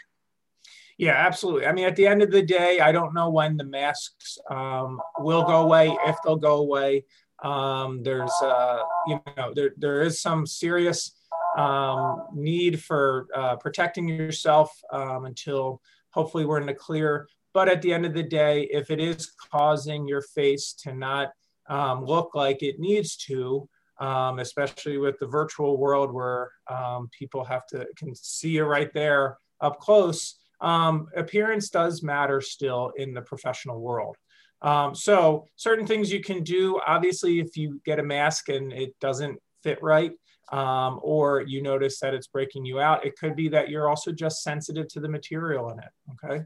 Yeah, 0.97 1.13
absolutely. 1.13 1.67
I 1.67 1.71
mean, 1.71 1.85
at 1.85 1.95
the 1.95 2.07
end 2.07 2.23
of 2.23 2.31
the 2.31 2.41
day, 2.41 2.79
I 2.81 2.91
don't 2.91 3.13
know 3.13 3.29
when 3.29 3.55
the 3.55 3.65
masks 3.65 4.37
um, 4.49 5.01
will 5.19 5.43
go 5.43 5.61
away, 5.61 5.95
if 6.05 6.17
they'll 6.25 6.35
go 6.35 6.57
away. 6.57 7.05
Um, 7.43 8.01
there's, 8.01 8.31
uh, 8.41 8.81
you 9.07 9.19
know, 9.37 9.53
there 9.53 9.71
there 9.77 10.01
is 10.01 10.21
some 10.21 10.45
serious 10.45 11.11
um, 11.55 12.27
need 12.33 12.81
for 12.83 13.27
uh, 13.33 13.55
protecting 13.55 14.07
yourself 14.07 14.71
um, 14.91 15.25
until 15.25 15.81
hopefully 16.11 16.45
we're 16.45 16.59
in 16.59 16.65
the 16.67 16.73
clear. 16.73 17.27
But 17.53 17.69
at 17.69 17.81
the 17.81 17.93
end 17.93 18.05
of 18.05 18.13
the 18.13 18.23
day, 18.23 18.67
if 18.71 18.91
it 18.91 18.99
is 18.99 19.31
causing 19.51 20.07
your 20.07 20.21
face 20.21 20.73
to 20.83 20.93
not 20.93 21.31
um, 21.67 22.03
look 22.03 22.35
like 22.35 22.61
it 22.61 22.79
needs 22.79 23.15
to, 23.27 23.67
um, 23.99 24.39
especially 24.39 24.97
with 24.97 25.17
the 25.19 25.27
virtual 25.27 25.77
world 25.77 26.11
where 26.11 26.51
um, 26.69 27.09
people 27.17 27.45
have 27.45 27.65
to 27.67 27.87
can 27.95 28.13
see 28.13 28.49
you 28.49 28.65
right 28.65 28.93
there 28.93 29.37
up 29.61 29.79
close. 29.79 30.37
Um, 30.61 31.07
appearance 31.15 31.69
does 31.69 32.03
matter 32.03 32.41
still 32.41 32.91
in 32.97 33.13
the 33.13 33.21
professional 33.21 33.79
world. 33.79 34.17
Um, 34.61 34.95
so 34.95 35.45
certain 35.55 35.85
things 35.85 36.11
you 36.11 36.21
can 36.21 36.43
do. 36.43 36.79
Obviously, 36.85 37.39
if 37.39 37.55
you 37.55 37.79
get 37.85 37.99
a 37.99 38.03
mask 38.03 38.49
and 38.49 38.73
it 38.73 38.95
doesn't 38.99 39.39
fit 39.65 39.79
right, 39.81 40.13
um, 40.51 40.99
or 41.13 41.41
you 41.41 41.59
notice 41.71 41.95
that 42.01 42.13
it's 42.17 42.27
breaking 42.35 42.63
you 42.69 42.77
out, 42.87 43.05
it 43.07 43.17
could 43.19 43.35
be 43.35 43.47
that 43.55 43.69
you're 43.69 43.89
also 43.89 44.11
just 44.11 44.43
sensitive 44.49 44.87
to 44.89 44.99
the 45.03 45.09
material 45.17 45.65
in 45.71 45.77
it. 45.87 45.93
Okay. 46.13 46.37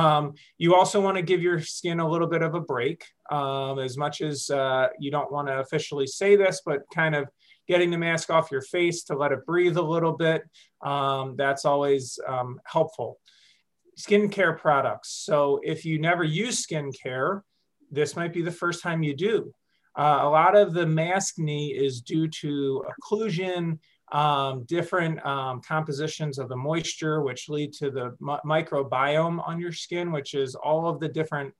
Um, 0.00 0.34
you 0.62 0.70
also 0.78 0.98
want 1.00 1.16
to 1.16 1.22
give 1.30 1.42
your 1.48 1.58
skin 1.60 1.98
a 2.00 2.10
little 2.12 2.30
bit 2.34 2.42
of 2.42 2.54
a 2.54 2.60
break, 2.72 3.00
um, 3.38 3.78
as 3.78 3.96
much 3.96 4.20
as 4.20 4.36
uh, 4.50 4.86
you 5.02 5.10
don't 5.10 5.32
want 5.32 5.48
to 5.48 5.58
officially 5.64 6.06
say 6.06 6.36
this, 6.36 6.56
but 6.64 6.80
kind 6.94 7.14
of 7.14 7.24
getting 7.66 7.90
the 7.90 7.98
mask 7.98 8.30
off 8.30 8.52
your 8.54 8.62
face 8.62 9.04
to 9.04 9.14
let 9.16 9.32
it 9.32 9.46
breathe 9.46 9.76
a 9.76 9.82
little 9.94 10.16
bit. 10.26 10.42
Um, 10.92 11.34
that's 11.36 11.64
always 11.64 12.18
um, 12.26 12.60
helpful. 12.64 13.18
Skincare 13.98 14.56
products. 14.64 15.08
So 15.28 15.60
if 15.62 15.84
you 15.84 15.98
never 15.98 16.24
use 16.24 16.66
skincare, 16.66 17.42
this 17.90 18.16
might 18.16 18.32
be 18.32 18.42
the 18.42 18.58
first 18.62 18.82
time 18.82 19.02
you 19.02 19.14
do. 19.30 19.36
Uh, 19.96 20.20
a 20.22 20.28
lot 20.28 20.56
of 20.56 20.72
the 20.72 20.84
maskne 20.84 21.74
is 21.74 22.00
due 22.00 22.28
to 22.28 22.84
occlusion, 22.90 23.78
um, 24.12 24.64
different 24.64 25.24
um, 25.24 25.60
compositions 25.60 26.38
of 26.38 26.48
the 26.48 26.56
moisture, 26.56 27.22
which 27.22 27.48
lead 27.48 27.72
to 27.74 27.90
the 27.90 28.16
microbiome 28.20 29.46
on 29.46 29.60
your 29.60 29.72
skin, 29.72 30.12
which 30.12 30.34
is 30.34 30.54
all 30.54 30.88
of 30.88 31.00
the 31.00 31.08
different 31.08 31.52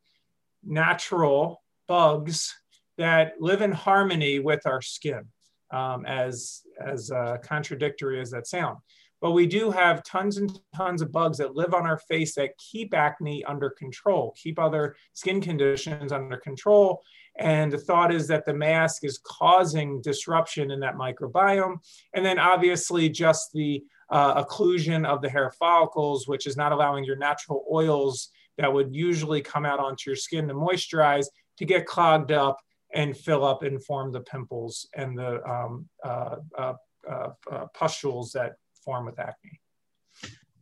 natural 0.64 1.62
bugs 1.88 2.54
that 2.98 3.34
live 3.40 3.62
in 3.62 3.72
harmony 3.72 4.38
with 4.38 4.66
our 4.66 4.82
skin, 4.82 5.24
um, 5.70 6.04
as, 6.06 6.62
as 6.84 7.10
uh, 7.10 7.38
contradictory 7.42 8.20
as 8.20 8.30
that 8.30 8.46
sound. 8.46 8.78
But 9.20 9.32
we 9.32 9.46
do 9.46 9.70
have 9.70 10.02
tons 10.02 10.38
and 10.38 10.58
tons 10.74 11.02
of 11.02 11.12
bugs 11.12 11.38
that 11.38 11.54
live 11.54 11.74
on 11.74 11.86
our 11.86 11.98
face 11.98 12.34
that 12.36 12.56
keep 12.58 12.94
acne 12.94 13.44
under 13.44 13.70
control, 13.70 14.34
keep 14.36 14.58
other 14.58 14.96
skin 15.12 15.40
conditions 15.40 16.10
under 16.10 16.38
control. 16.38 17.02
And 17.40 17.72
the 17.72 17.78
thought 17.78 18.12
is 18.12 18.28
that 18.28 18.44
the 18.44 18.52
mask 18.52 19.02
is 19.02 19.18
causing 19.24 20.02
disruption 20.02 20.70
in 20.70 20.78
that 20.80 20.96
microbiome. 20.96 21.78
And 22.14 22.24
then 22.24 22.38
obviously 22.38 23.08
just 23.08 23.50
the 23.54 23.82
uh, 24.10 24.44
occlusion 24.44 25.06
of 25.06 25.22
the 25.22 25.30
hair 25.30 25.50
follicles, 25.58 26.28
which 26.28 26.46
is 26.46 26.56
not 26.56 26.70
allowing 26.70 27.04
your 27.04 27.16
natural 27.16 27.64
oils 27.72 28.28
that 28.58 28.70
would 28.70 28.94
usually 28.94 29.40
come 29.40 29.64
out 29.64 29.80
onto 29.80 30.10
your 30.10 30.16
skin 30.16 30.48
to 30.48 30.54
moisturize 30.54 31.26
to 31.56 31.64
get 31.64 31.86
clogged 31.86 32.30
up 32.30 32.58
and 32.92 33.16
fill 33.16 33.44
up 33.44 33.62
and 33.62 33.82
form 33.82 34.12
the 34.12 34.20
pimples 34.20 34.86
and 34.94 35.16
the 35.16 35.42
um, 35.48 35.88
uh, 36.04 36.36
uh, 36.58 36.74
uh, 37.10 37.28
uh 37.50 37.66
pustules 37.72 38.32
that 38.32 38.56
form 38.84 39.06
with 39.06 39.18
acne. 39.18 39.60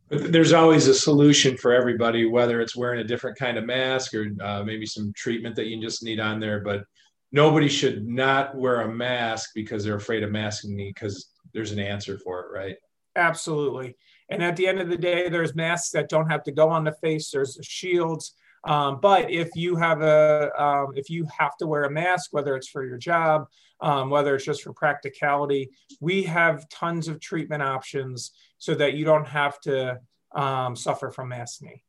There's 0.09 0.53
always 0.53 0.87
a 0.87 0.93
solution 0.93 1.55
for 1.57 1.71
everybody, 1.71 2.25
whether 2.25 2.61
it's 2.61 2.75
wearing 2.75 2.99
a 2.99 3.03
different 3.03 3.37
kind 3.37 3.57
of 3.57 3.65
mask 3.65 4.13
or 4.13 4.27
uh, 4.41 4.63
maybe 4.63 4.85
some 4.85 5.13
treatment 5.15 5.55
that 5.55 5.67
you 5.67 5.79
just 5.81 6.03
need 6.03 6.19
on 6.19 6.39
there. 6.39 6.61
But 6.61 6.83
nobody 7.31 7.67
should 7.67 8.07
not 8.07 8.55
wear 8.55 8.81
a 8.81 8.93
mask 8.93 9.51
because 9.53 9.83
they're 9.83 9.95
afraid 9.95 10.23
of 10.23 10.31
masking 10.31 10.75
me 10.75 10.91
because 10.93 11.29
there's 11.53 11.71
an 11.71 11.79
answer 11.79 12.17
for 12.17 12.41
it, 12.41 12.51
right? 12.51 12.75
Absolutely. 13.15 13.95
And 14.29 14.43
at 14.43 14.55
the 14.55 14.67
end 14.67 14.79
of 14.79 14.89
the 14.89 14.97
day, 14.97 15.29
there's 15.29 15.55
masks 15.55 15.91
that 15.91 16.09
don't 16.09 16.29
have 16.29 16.43
to 16.43 16.51
go 16.51 16.69
on 16.69 16.83
the 16.83 16.93
face. 17.01 17.31
There's 17.31 17.57
shields. 17.61 18.33
Um, 18.65 18.99
but 19.01 19.31
if 19.31 19.49
you 19.55 19.75
have 19.75 20.01
a, 20.01 20.51
um, 20.61 20.93
if 20.95 21.09
you 21.09 21.27
have 21.37 21.55
to 21.57 21.67
wear 21.67 21.83
a 21.83 21.91
mask, 21.91 22.29
whether 22.31 22.55
it's 22.55 22.67
for 22.67 22.85
your 22.85 22.97
job, 22.97 23.45
um, 23.81 24.09
whether 24.09 24.35
it's 24.35 24.45
just 24.45 24.63
for 24.63 24.73
practicality, 24.73 25.69
we 25.99 26.23
have 26.23 26.67
tons 26.69 27.07
of 27.07 27.19
treatment 27.19 27.63
options 27.63 28.31
so 28.57 28.75
that 28.75 28.93
you 28.93 29.05
don't 29.05 29.27
have 29.27 29.59
to 29.61 29.99
um, 30.33 30.75
suffer 30.75 31.09
from 31.11 31.29
maskne. 31.29 31.81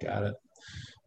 Got 0.00 0.24
it. 0.24 0.34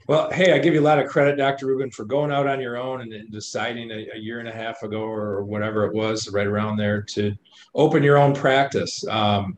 Well, 0.07 0.31
hey, 0.31 0.53
I 0.53 0.57
give 0.57 0.73
you 0.73 0.81
a 0.81 0.83
lot 0.83 0.99
of 0.99 1.07
credit, 1.07 1.37
Dr. 1.37 1.67
Rubin, 1.67 1.91
for 1.91 2.05
going 2.05 2.31
out 2.31 2.47
on 2.47 2.59
your 2.59 2.75
own 2.75 3.01
and, 3.01 3.13
and 3.13 3.31
deciding 3.31 3.91
a, 3.91 4.07
a, 4.15 4.17
year 4.17 4.39
and 4.39 4.49
a 4.49 4.51
half 4.51 4.81
ago 4.81 5.03
or 5.03 5.43
whatever 5.43 5.85
it 5.85 5.93
was, 5.93 6.27
right 6.29 6.47
around 6.47 6.77
there, 6.77 7.03
to 7.03 7.33
open 7.75 8.01
your 8.01 8.17
own 8.17 8.33
practice. 8.33 9.05
Um, 9.07 9.57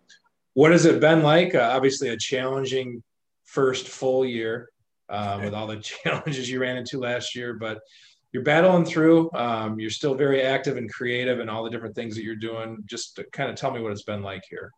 what 0.53 0.71
has 0.71 0.85
it 0.85 0.99
been 0.99 1.23
like? 1.23 1.55
Uh, 1.55 1.71
obviously, 1.73 2.09
a 2.09 2.17
challenging 2.17 3.01
first 3.45 3.87
full 3.87 4.25
year 4.25 4.69
um, 5.09 5.41
with 5.45 5.53
all 5.53 5.67
the 5.67 5.77
challenges 6.03 6.49
you 6.49 6.59
ran 6.59 6.77
into 6.77 6.99
last 6.99 7.35
year, 7.35 7.53
but 7.53 7.79
you're 8.33 8.43
battling 8.43 8.83
through. 8.83 9.31
Um, 9.33 9.79
you're 9.79 9.91
still 9.91 10.15
very 10.15 10.41
active 10.41 10.75
and 10.75 10.91
creative 10.91 11.39
and 11.39 11.49
all 11.49 11.63
the 11.63 11.69
different 11.69 11.95
things 11.95 12.15
that 12.15 12.23
you're 12.23 12.35
doing. 12.35 12.83
Just 12.85 13.19
kind 13.31 13.49
of 13.49 13.55
tell 13.55 13.71
me 13.71 13.79
what 13.79 13.91
it's 13.91 14.03
been 14.03 14.23
like 14.23 14.43
here. 14.49 14.71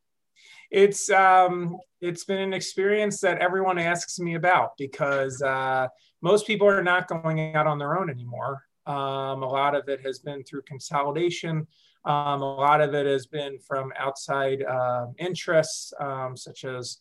It's 0.69 1.09
um, 1.09 1.77
it's 2.01 2.25
been 2.25 2.39
an 2.39 2.53
experience 2.53 3.21
that 3.21 3.39
everyone 3.39 3.79
asks 3.79 4.19
me 4.19 4.35
about 4.35 4.71
because 4.77 5.41
uh, 5.41 5.87
most 6.21 6.45
people 6.45 6.67
are 6.67 6.83
not 6.83 7.07
going 7.07 7.55
out 7.55 7.65
on 7.65 7.79
their 7.79 7.97
own 7.97 8.09
anymore. 8.09 8.63
Um, 8.85 9.41
a 9.41 9.47
lot 9.47 9.73
of 9.73 9.87
it 9.87 10.01
has 10.01 10.19
been 10.19 10.43
through 10.43 10.63
consolidation. 10.63 11.65
Um, 12.03 12.41
a 12.41 12.55
lot 12.55 12.81
of 12.81 12.93
it 12.93 13.05
has 13.05 13.25
been 13.25 13.57
from 13.57 13.91
outside 13.97 14.63
uh, 14.63 15.07
interests, 15.17 15.93
um, 15.99 16.35
such 16.35 16.65
as 16.65 16.97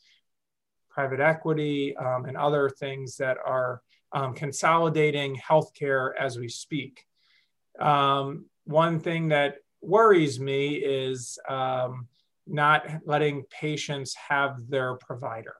private 0.88 1.20
equity 1.20 1.96
um, 1.96 2.26
and 2.26 2.36
other 2.36 2.70
things 2.70 3.16
that 3.16 3.38
are 3.44 3.82
um, 4.14 4.32
consolidating 4.32 5.36
healthcare 5.36 6.12
as 6.18 6.38
we 6.38 6.48
speak. 6.48 7.04
Um, 7.80 8.46
one 8.64 9.00
thing 9.00 9.28
that 9.28 9.56
worries 9.82 10.40
me 10.40 10.76
is 10.76 11.38
um, 11.48 12.06
not 12.46 12.86
letting 13.04 13.44
patients 13.50 14.14
have 14.14 14.56
their 14.68 14.94
provider. 14.94 15.56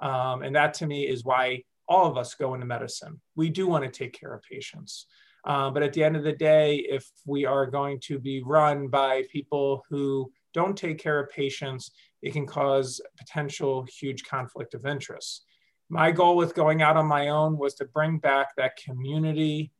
Um, 0.00 0.42
and 0.42 0.56
that 0.56 0.74
to 0.74 0.86
me 0.86 1.06
is 1.06 1.24
why 1.24 1.62
all 1.86 2.06
of 2.06 2.16
us 2.16 2.34
go 2.34 2.54
into 2.54 2.66
medicine. 2.66 3.20
We 3.36 3.50
do 3.50 3.66
want 3.66 3.84
to 3.84 3.90
take 3.90 4.18
care 4.18 4.32
of 4.32 4.42
patients. 4.50 5.06
Uh, 5.44 5.70
but 5.70 5.82
at 5.82 5.92
the 5.92 6.02
end 6.02 6.16
of 6.16 6.24
the 6.24 6.32
day, 6.32 6.76
if 6.76 7.06
we 7.26 7.44
are 7.44 7.66
going 7.66 8.00
to 8.00 8.18
be 8.18 8.42
run 8.42 8.88
by 8.88 9.24
people 9.30 9.84
who 9.90 10.30
don't 10.54 10.76
take 10.76 10.98
care 10.98 11.20
of 11.20 11.30
patients, 11.30 11.90
it 12.22 12.32
can 12.32 12.46
cause 12.46 13.00
potential 13.16 13.86
huge 13.98 14.24
conflict 14.24 14.74
of 14.74 14.86
interest 14.86 15.44
my 15.90 16.10
goal 16.12 16.36
with 16.36 16.54
going 16.54 16.80
out 16.80 16.96
on 16.96 17.06
my 17.06 17.28
own 17.28 17.58
was 17.58 17.74
to 17.74 17.84
bring 17.84 18.18
back 18.18 18.56
that 18.56 18.76
community 18.76 19.72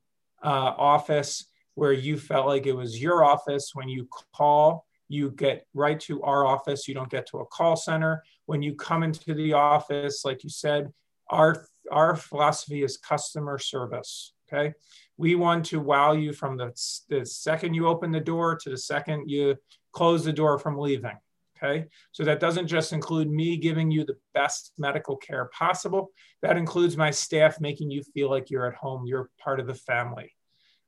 uh, 0.45 0.75
office 0.77 1.47
where 1.75 1.93
you 1.93 2.19
felt 2.19 2.47
like 2.47 2.67
it 2.67 2.77
was 2.77 3.01
your 3.01 3.25
office. 3.25 3.71
When 3.75 3.89
you 3.89 4.09
call 4.35 4.85
you 5.11 5.33
get 5.33 5.67
right 5.75 5.99
to 5.99 6.23
our 6.23 6.47
office. 6.47 6.87
You 6.87 6.95
don't 6.95 7.11
get 7.11 7.27
to 7.29 7.39
a 7.39 7.47
call 7.47 7.75
center. 7.75 8.23
When 8.47 8.63
you 8.63 8.75
come 8.75 9.03
into 9.03 9.35
the 9.35 9.53
office 9.53 10.25
like 10.25 10.45
you 10.45 10.51
said 10.51 10.93
our 11.29 11.67
our 11.91 12.17
philosophy 12.17 12.83
is 12.83 12.97
customer 12.97 13.59
service 13.59 14.33
okay? 14.53 14.73
We 15.17 15.35
want 15.35 15.67
to 15.67 15.81
wow 15.81 16.13
you 16.13 16.33
from 16.33 16.57
the, 16.57 16.73
the 17.09 17.27
second 17.27 17.75
you 17.75 17.87
open 17.87 18.11
the 18.11 18.21
door 18.21 18.57
to 18.57 18.71
the 18.71 18.79
second 18.79 19.29
you 19.29 19.57
close 19.93 20.25
the 20.25 20.33
door 20.33 20.59
from 20.59 20.79
leaving 20.79 21.19
Okay, 21.63 21.87
so 22.13 22.25
that 22.25 22.41
doesn't 22.41 22.69
just 22.69 22.93
include 22.93 23.31
me 23.31 23.57
giving 23.57 23.91
you 23.91 24.05
the 24.05 24.17
best 24.33 24.73
medical 24.79 25.17
care 25.17 25.51
possible. 25.53 26.11
That 26.43 26.57
includes 26.57 26.97
my 26.97 27.11
staff 27.11 27.61
making 27.61 27.91
you 27.91 28.03
feel 28.15 28.31
like 28.31 28.51
you're 28.51 28.67
at 28.67 28.75
home, 28.75 29.05
you're 29.07 29.31
part 29.39 29.61
of 29.61 29.67
the 29.67 29.75
family. 29.75 30.33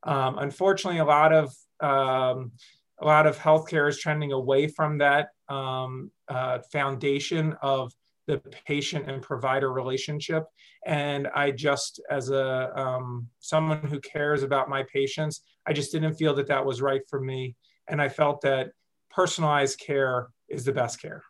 Um, 0.05 0.39
unfortunately, 0.39 1.01
a 1.01 1.05
lot 1.05 1.33
of 1.33 1.55
um, 1.81 2.53
a 3.01 3.07
lot 3.07 3.27
of 3.27 3.37
healthcare 3.37 3.89
is 3.89 3.99
trending 3.99 4.33
away 4.33 4.69
from 4.69 4.99
that 4.99 5.29
um, 5.49 6.11
uh, 6.29 6.61
foundation 6.71 7.57
of 7.61 7.93
the 8.27 8.41
patient 8.67 9.11
and 9.11 9.21
provider 9.23 9.73
relationship. 9.73 10.45
And 10.87 11.29
I 11.35 11.51
just, 11.51 12.01
as 12.11 12.31
a 12.31 12.71
um, 12.79 13.27
someone 13.41 13.83
who 13.83 14.01
cares 14.01 14.43
about 14.43 14.69
my 14.69 14.85
patients, 14.93 15.43
I 15.67 15.73
just 15.73 15.93
didn't 15.93 16.15
feel 16.15 16.35
that 16.35 16.47
that 16.47 16.65
was 16.65 16.81
right 16.81 17.03
for 17.11 17.21
me. 17.21 17.57
And 17.89 18.01
I 18.01 18.09
felt 18.09 18.41
that 18.43 18.71
personalized 19.13 19.79
care 19.79 20.29
is 20.49 20.65
the 20.65 20.73
best 20.73 21.01
care. 21.01 21.23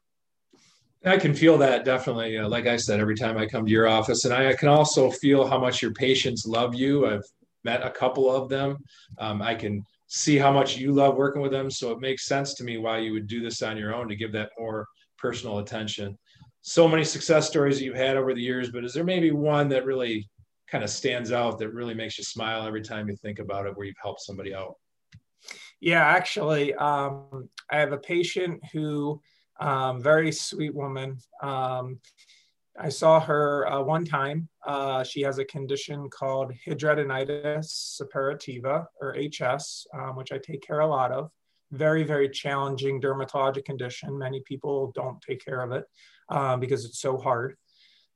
I 1.05 1.17
can 1.17 1.35
feel 1.35 1.59
that 1.59 1.85
definitely. 1.85 2.39
Uh, 2.39 2.49
like 2.49 2.67
I 2.67 2.77
said, 2.77 3.01
every 3.01 3.17
time 3.17 3.37
I 3.37 3.47
come 3.47 3.65
to 3.65 3.71
your 3.71 3.89
office, 3.89 4.25
and 4.25 4.33
I 4.33 4.55
can 4.55 4.69
also 4.69 5.11
feel 5.11 5.47
how 5.47 5.59
much 5.59 5.83
your 5.83 5.93
patients 5.93 6.47
love 6.47 6.75
you. 6.75 7.07
I've 7.07 7.25
met 7.65 7.85
a 7.85 7.91
couple 7.91 8.31
of 8.31 8.49
them. 8.49 8.77
Um, 9.19 9.43
I 9.43 9.55
can 9.55 9.85
see 10.07 10.37
how 10.37 10.53
much 10.53 10.77
you 10.77 10.93
love 10.93 11.17
working 11.17 11.43
with 11.43 11.51
them. 11.51 11.71
So 11.71 11.91
it 11.91 12.01
makes 12.01 12.27
sense 12.27 12.55
to 12.55 12.65
me 12.65 12.77
why 12.79 12.99
you 12.99 13.13
would 13.13 13.27
do 13.27 13.41
this 13.41 13.63
on 13.63 13.77
your 13.77 13.95
own 13.95 14.09
to 14.09 14.17
give 14.17 14.33
that 14.33 14.51
more 14.59 14.87
personal 15.19 15.59
attention. 15.59 16.19
So 16.61 16.87
many 16.87 17.03
success 17.03 17.49
stories 17.49 17.81
you've 17.81 17.97
had 17.97 18.17
over 18.17 18.35
the 18.35 18.43
years, 18.43 18.71
but 18.71 18.85
is 18.85 18.93
there 18.93 19.05
maybe 19.05 19.33
one 19.33 19.69
that 19.71 19.85
really 19.85 20.29
kind 20.69 20.85
of 20.85 20.91
stands 20.91 21.33
out 21.33 21.59
that 21.59 21.71
really 21.71 21.95
makes 21.95 22.19
you 22.19 22.25
smile 22.25 22.67
every 22.67 22.83
time 22.83 23.09
you 23.09 23.17
think 23.17 23.39
about 23.39 23.67
it 23.67 23.77
where 23.77 23.87
you've 23.87 23.97
helped 24.01 24.21
somebody 24.21 24.55
out? 24.55 24.75
Yeah, 25.83 26.05
actually, 26.05 26.75
um, 26.77 27.49
I 27.69 27.81
have 27.81 27.91
a 27.91 27.99
patient 27.99 28.63
who, 28.73 29.21
um, 29.59 30.01
very 30.01 30.31
sweet 30.31 30.73
woman. 30.73 31.19
Um, 31.43 31.99
I 32.79 32.89
saw 32.89 33.19
her 33.19 33.67
uh, 33.67 33.83
one 33.83 34.05
time. 34.05 34.49
Uh, 34.65 35.03
she 35.03 35.23
has 35.23 35.39
a 35.39 35.45
condition 35.45 36.09
called 36.09 36.53
hidradenitis 36.65 38.01
suppurativa, 38.01 38.87
or 39.01 39.17
HS, 39.17 39.89
um, 39.93 40.15
which 40.15 40.31
I 40.31 40.39
take 40.39 40.63
care 40.65 40.79
a 40.79 40.87
lot 40.87 41.11
of. 41.11 41.33
Very, 41.73 42.05
very 42.05 42.29
challenging 42.29 43.01
dermatologic 43.01 43.65
condition. 43.65 44.17
Many 44.17 44.41
people 44.47 44.93
don't 44.95 45.21
take 45.21 45.45
care 45.45 45.63
of 45.63 45.73
it 45.73 45.85
um, 46.29 46.61
because 46.61 46.85
it's 46.85 47.01
so 47.01 47.17
hard. 47.17 47.57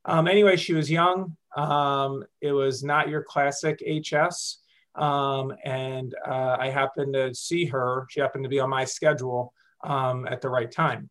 Um, 0.05 0.29
anyway, 0.29 0.55
she 0.55 0.72
was 0.72 0.88
young. 0.88 1.37
it 1.57 2.52
was 2.52 2.85
not 2.85 3.09
your 3.09 3.24
classic 3.24 3.83
HS. 3.85 4.62
Um, 4.97 5.55
and 5.65 6.15
uh, 6.27 6.57
I 6.59 6.71
happened 6.71 7.15
to 7.15 7.35
see 7.35 7.67
her. 7.67 8.07
She 8.11 8.21
happened 8.21 8.45
to 8.45 8.51
be 8.51 8.61
on 8.61 8.71
my 8.71 8.85
schedule 8.85 9.53
um, 9.85 10.27
at 10.27 10.41
the 10.41 10.49
right 10.49 10.71
time. 10.71 11.11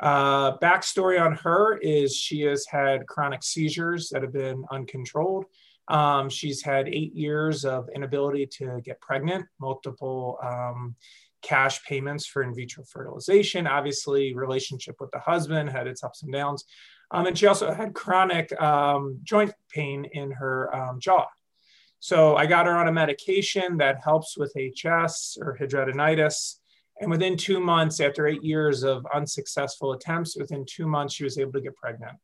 Uh, 0.00 0.56
backstory 0.58 1.20
on 1.20 1.34
her 1.34 1.76
is 1.78 2.16
she 2.16 2.40
has 2.40 2.64
had 2.66 3.06
chronic 3.06 3.42
seizures 3.42 4.08
that 4.08 4.22
have 4.22 4.32
been 4.32 4.64
uncontrolled. 4.70 5.44
Um, 5.88 6.30
she's 6.30 6.62
had 6.62 6.88
eight 6.88 7.14
years 7.14 7.64
of 7.64 7.88
inability 7.94 8.46
to 8.46 8.80
get 8.82 9.00
pregnant, 9.00 9.44
multiple 9.60 10.38
um, 10.42 10.94
cash 11.42 11.84
payments 11.84 12.26
for 12.26 12.42
in 12.42 12.54
vitro 12.54 12.84
fertilization. 12.84 13.66
Obviously, 13.66 14.34
relationship 14.34 14.96
with 15.00 15.10
the 15.10 15.18
husband 15.18 15.68
had 15.68 15.86
its 15.86 16.02
ups 16.02 16.22
and 16.22 16.32
downs. 16.32 16.64
Um, 17.10 17.26
and 17.26 17.36
she 17.36 17.46
also 17.46 17.72
had 17.72 17.92
chronic 17.92 18.58
um, 18.60 19.18
joint 19.24 19.52
pain 19.68 20.06
in 20.12 20.30
her 20.30 20.74
um, 20.74 21.00
jaw. 21.00 21.26
So 22.00 22.34
I 22.34 22.46
got 22.46 22.66
her 22.66 22.76
on 22.76 22.88
a 22.88 22.92
medication 22.92 23.76
that 23.76 24.02
helps 24.02 24.36
with 24.36 24.54
HS 24.56 25.36
or 25.40 25.56
hidradenitis. 25.60 26.56
And 27.00 27.10
within 27.10 27.36
two 27.36 27.60
months, 27.60 28.00
after 28.00 28.26
eight 28.26 28.42
years 28.42 28.82
of 28.82 29.06
unsuccessful 29.14 29.92
attempts, 29.92 30.36
within 30.36 30.64
two 30.66 30.86
months, 30.86 31.14
she 31.14 31.24
was 31.24 31.38
able 31.38 31.52
to 31.52 31.60
get 31.60 31.76
pregnant. 31.76 32.16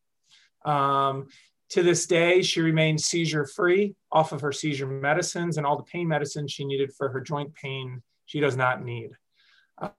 Um, 0.65 1.29
to 1.71 1.83
this 1.83 2.07
day, 2.07 2.43
she 2.43 2.61
remains 2.61 3.05
seizure 3.05 3.47
free 3.47 3.95
off 4.11 4.33
of 4.33 4.41
her 4.41 4.53
seizure 4.53 4.87
medicines 4.87 5.59
and 5.59 5.67
all 5.67 5.77
the 5.77 5.83
pain 5.85 6.09
medicines 6.09 6.53
she 6.53 6.65
needed 6.65 6.93
for 6.97 7.11
her 7.11 7.21
joint 7.21 7.55
pain, 7.55 8.03
she 8.25 8.41
does 8.41 8.57
not 8.57 8.83
need. 8.83 9.11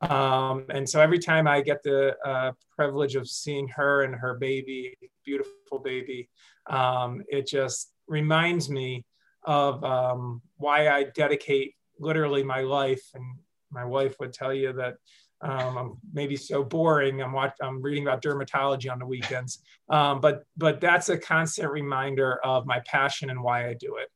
Um, 0.01 0.65
and 0.69 0.89
so 0.89 1.01
every 1.01 1.19
time 1.19 1.47
I 1.47 1.61
get 1.61 1.83
the 1.83 2.15
uh, 2.25 2.51
privilege 2.75 3.15
of 3.15 3.27
seeing 3.27 3.67
her 3.69 4.03
and 4.03 4.15
her 4.15 4.35
baby, 4.35 4.97
beautiful 5.23 5.79
baby, 5.83 6.29
um, 6.67 7.21
it 7.27 7.47
just 7.47 7.91
reminds 8.07 8.69
me 8.69 9.05
of 9.47 9.83
um, 9.83 10.41
why 10.57 10.89
I 10.89 11.05
dedicate 11.15 11.73
literally 11.99 12.43
my 12.43 12.61
life. 12.61 13.01
And 13.15 13.23
my 13.71 13.85
wife 13.85 14.15
would 14.19 14.33
tell 14.33 14.53
you 14.53 14.73
that 14.73 14.95
um, 15.41 15.77
I'm 15.77 15.97
maybe 16.13 16.35
so 16.35 16.63
boring. 16.63 17.21
I'm 17.21 17.31
watch, 17.31 17.55
I'm 17.61 17.81
reading 17.81 18.03
about 18.03 18.21
dermatology 18.21 18.91
on 18.91 18.99
the 18.99 19.05
weekends, 19.05 19.59
um, 19.89 20.19
but 20.19 20.43
but 20.57 20.81
that's 20.81 21.09
a 21.09 21.17
constant 21.17 21.71
reminder 21.71 22.39
of 22.43 22.65
my 22.65 22.79
passion 22.81 23.29
and 23.29 23.41
why 23.41 23.69
I 23.69 23.75
do 23.75 23.97
it. 23.97 24.09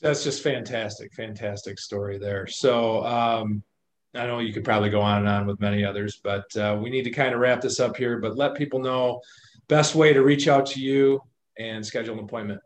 That's 0.00 0.24
just 0.24 0.42
fantastic, 0.42 1.12
fantastic 1.14 1.78
story 1.78 2.18
there. 2.18 2.46
So, 2.46 3.04
um, 3.04 3.62
I 4.14 4.26
know 4.26 4.40
you 4.40 4.52
could 4.52 4.64
probably 4.64 4.90
go 4.90 5.00
on 5.00 5.18
and 5.18 5.28
on 5.28 5.46
with 5.46 5.60
many 5.60 5.84
others, 5.84 6.20
but 6.22 6.44
uh, 6.56 6.78
we 6.80 6.90
need 6.90 7.04
to 7.04 7.10
kind 7.10 7.34
of 7.34 7.40
wrap 7.40 7.60
this 7.60 7.80
up 7.80 7.96
here. 7.96 8.18
But 8.18 8.36
let 8.36 8.54
people 8.54 8.78
know 8.78 9.20
best 9.68 9.94
way 9.94 10.12
to 10.12 10.22
reach 10.22 10.48
out 10.48 10.66
to 10.66 10.80
you 10.80 11.20
and 11.58 11.84
schedule 11.84 12.14
an 12.14 12.24
appointment. 12.24 12.60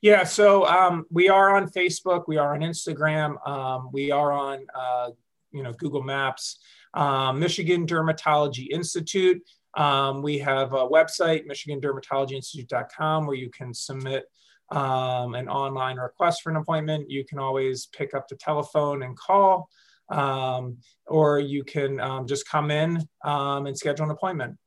Yeah, 0.00 0.24
so 0.24 0.66
um, 0.66 1.04
we 1.10 1.28
are 1.28 1.56
on 1.56 1.70
Facebook, 1.70 2.24
we 2.26 2.36
are 2.36 2.54
on 2.54 2.60
Instagram, 2.60 3.36
um, 3.46 3.90
we 3.92 4.10
are 4.10 4.32
on 4.32 4.66
uh, 4.74 5.10
you 5.52 5.62
know 5.62 5.72
Google 5.72 6.02
Maps, 6.02 6.58
um, 6.94 7.38
Michigan 7.38 7.86
Dermatology 7.86 8.68
Institute. 8.70 9.42
Um, 9.74 10.22
we 10.22 10.38
have 10.38 10.72
a 10.72 10.88
website, 10.88 11.46
MichiganDermatologyInstitute.com, 11.46 13.26
where 13.26 13.36
you 13.36 13.50
can 13.50 13.72
submit 13.72 14.24
um, 14.70 15.34
an 15.34 15.48
online 15.48 15.96
request 15.96 16.42
for 16.42 16.50
an 16.50 16.56
appointment. 16.56 17.10
You 17.10 17.24
can 17.24 17.38
always 17.38 17.86
pick 17.86 18.12
up 18.14 18.28
the 18.28 18.36
telephone 18.36 19.02
and 19.02 19.16
call, 19.16 19.68
um, 20.10 20.78
or 21.06 21.38
you 21.38 21.64
can 21.64 22.26
just 22.26 22.48
come 22.48 22.70
in 22.70 23.06
and 23.24 23.78
schedule 23.78 24.04
an 24.04 24.10
appointment. 24.10 24.58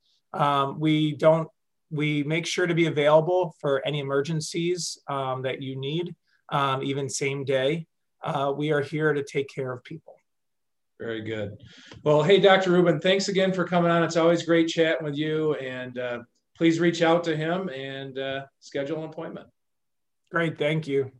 we 0.80 1.14
don't 1.14 1.50
we 1.92 2.24
make 2.24 2.46
sure 2.46 2.68
to 2.68 2.74
be 2.74 2.88
available 2.88 3.56
for 3.60 3.86
any 3.86 4.00
emergencies 4.00 4.98
um, 5.08 5.42
that 5.44 5.62
you 5.62 5.76
need, 5.76 6.16
um, 6.50 6.84
even 6.84 7.10
same 7.10 7.44
day. 7.44 7.88
Uh, 8.24 8.54
we 8.56 8.72
are 8.72 8.82
here 8.82 9.14
to 9.14 9.24
take 9.24 9.48
care 9.54 9.72
of 9.72 9.84
people. 9.84 10.16
Very 11.00 11.22
good. 11.22 11.58
Well, 12.04 12.24
hey, 12.24 12.40
Dr. 12.40 12.72
Rubin, 12.72 13.00
thanks 13.00 13.28
again 13.28 13.52
for 13.52 13.66
coming 13.66 13.92
on. 13.92 14.04
It's 14.04 14.16
always 14.16 14.44
great 14.44 14.68
chatting 14.68 15.04
with 15.04 15.16
you. 15.16 15.56
And 15.56 15.98
uh, 16.00 16.20
please 16.58 16.80
reach 16.80 17.02
out 17.02 17.24
to 17.26 17.36
him 17.36 17.70
and 17.70 18.18
uh, 18.18 18.46
schedule 18.60 19.00
an 19.00 19.10
appointment. 19.10 19.48
Great. 20.32 20.58
Thank 20.58 20.88
you. 20.88 21.12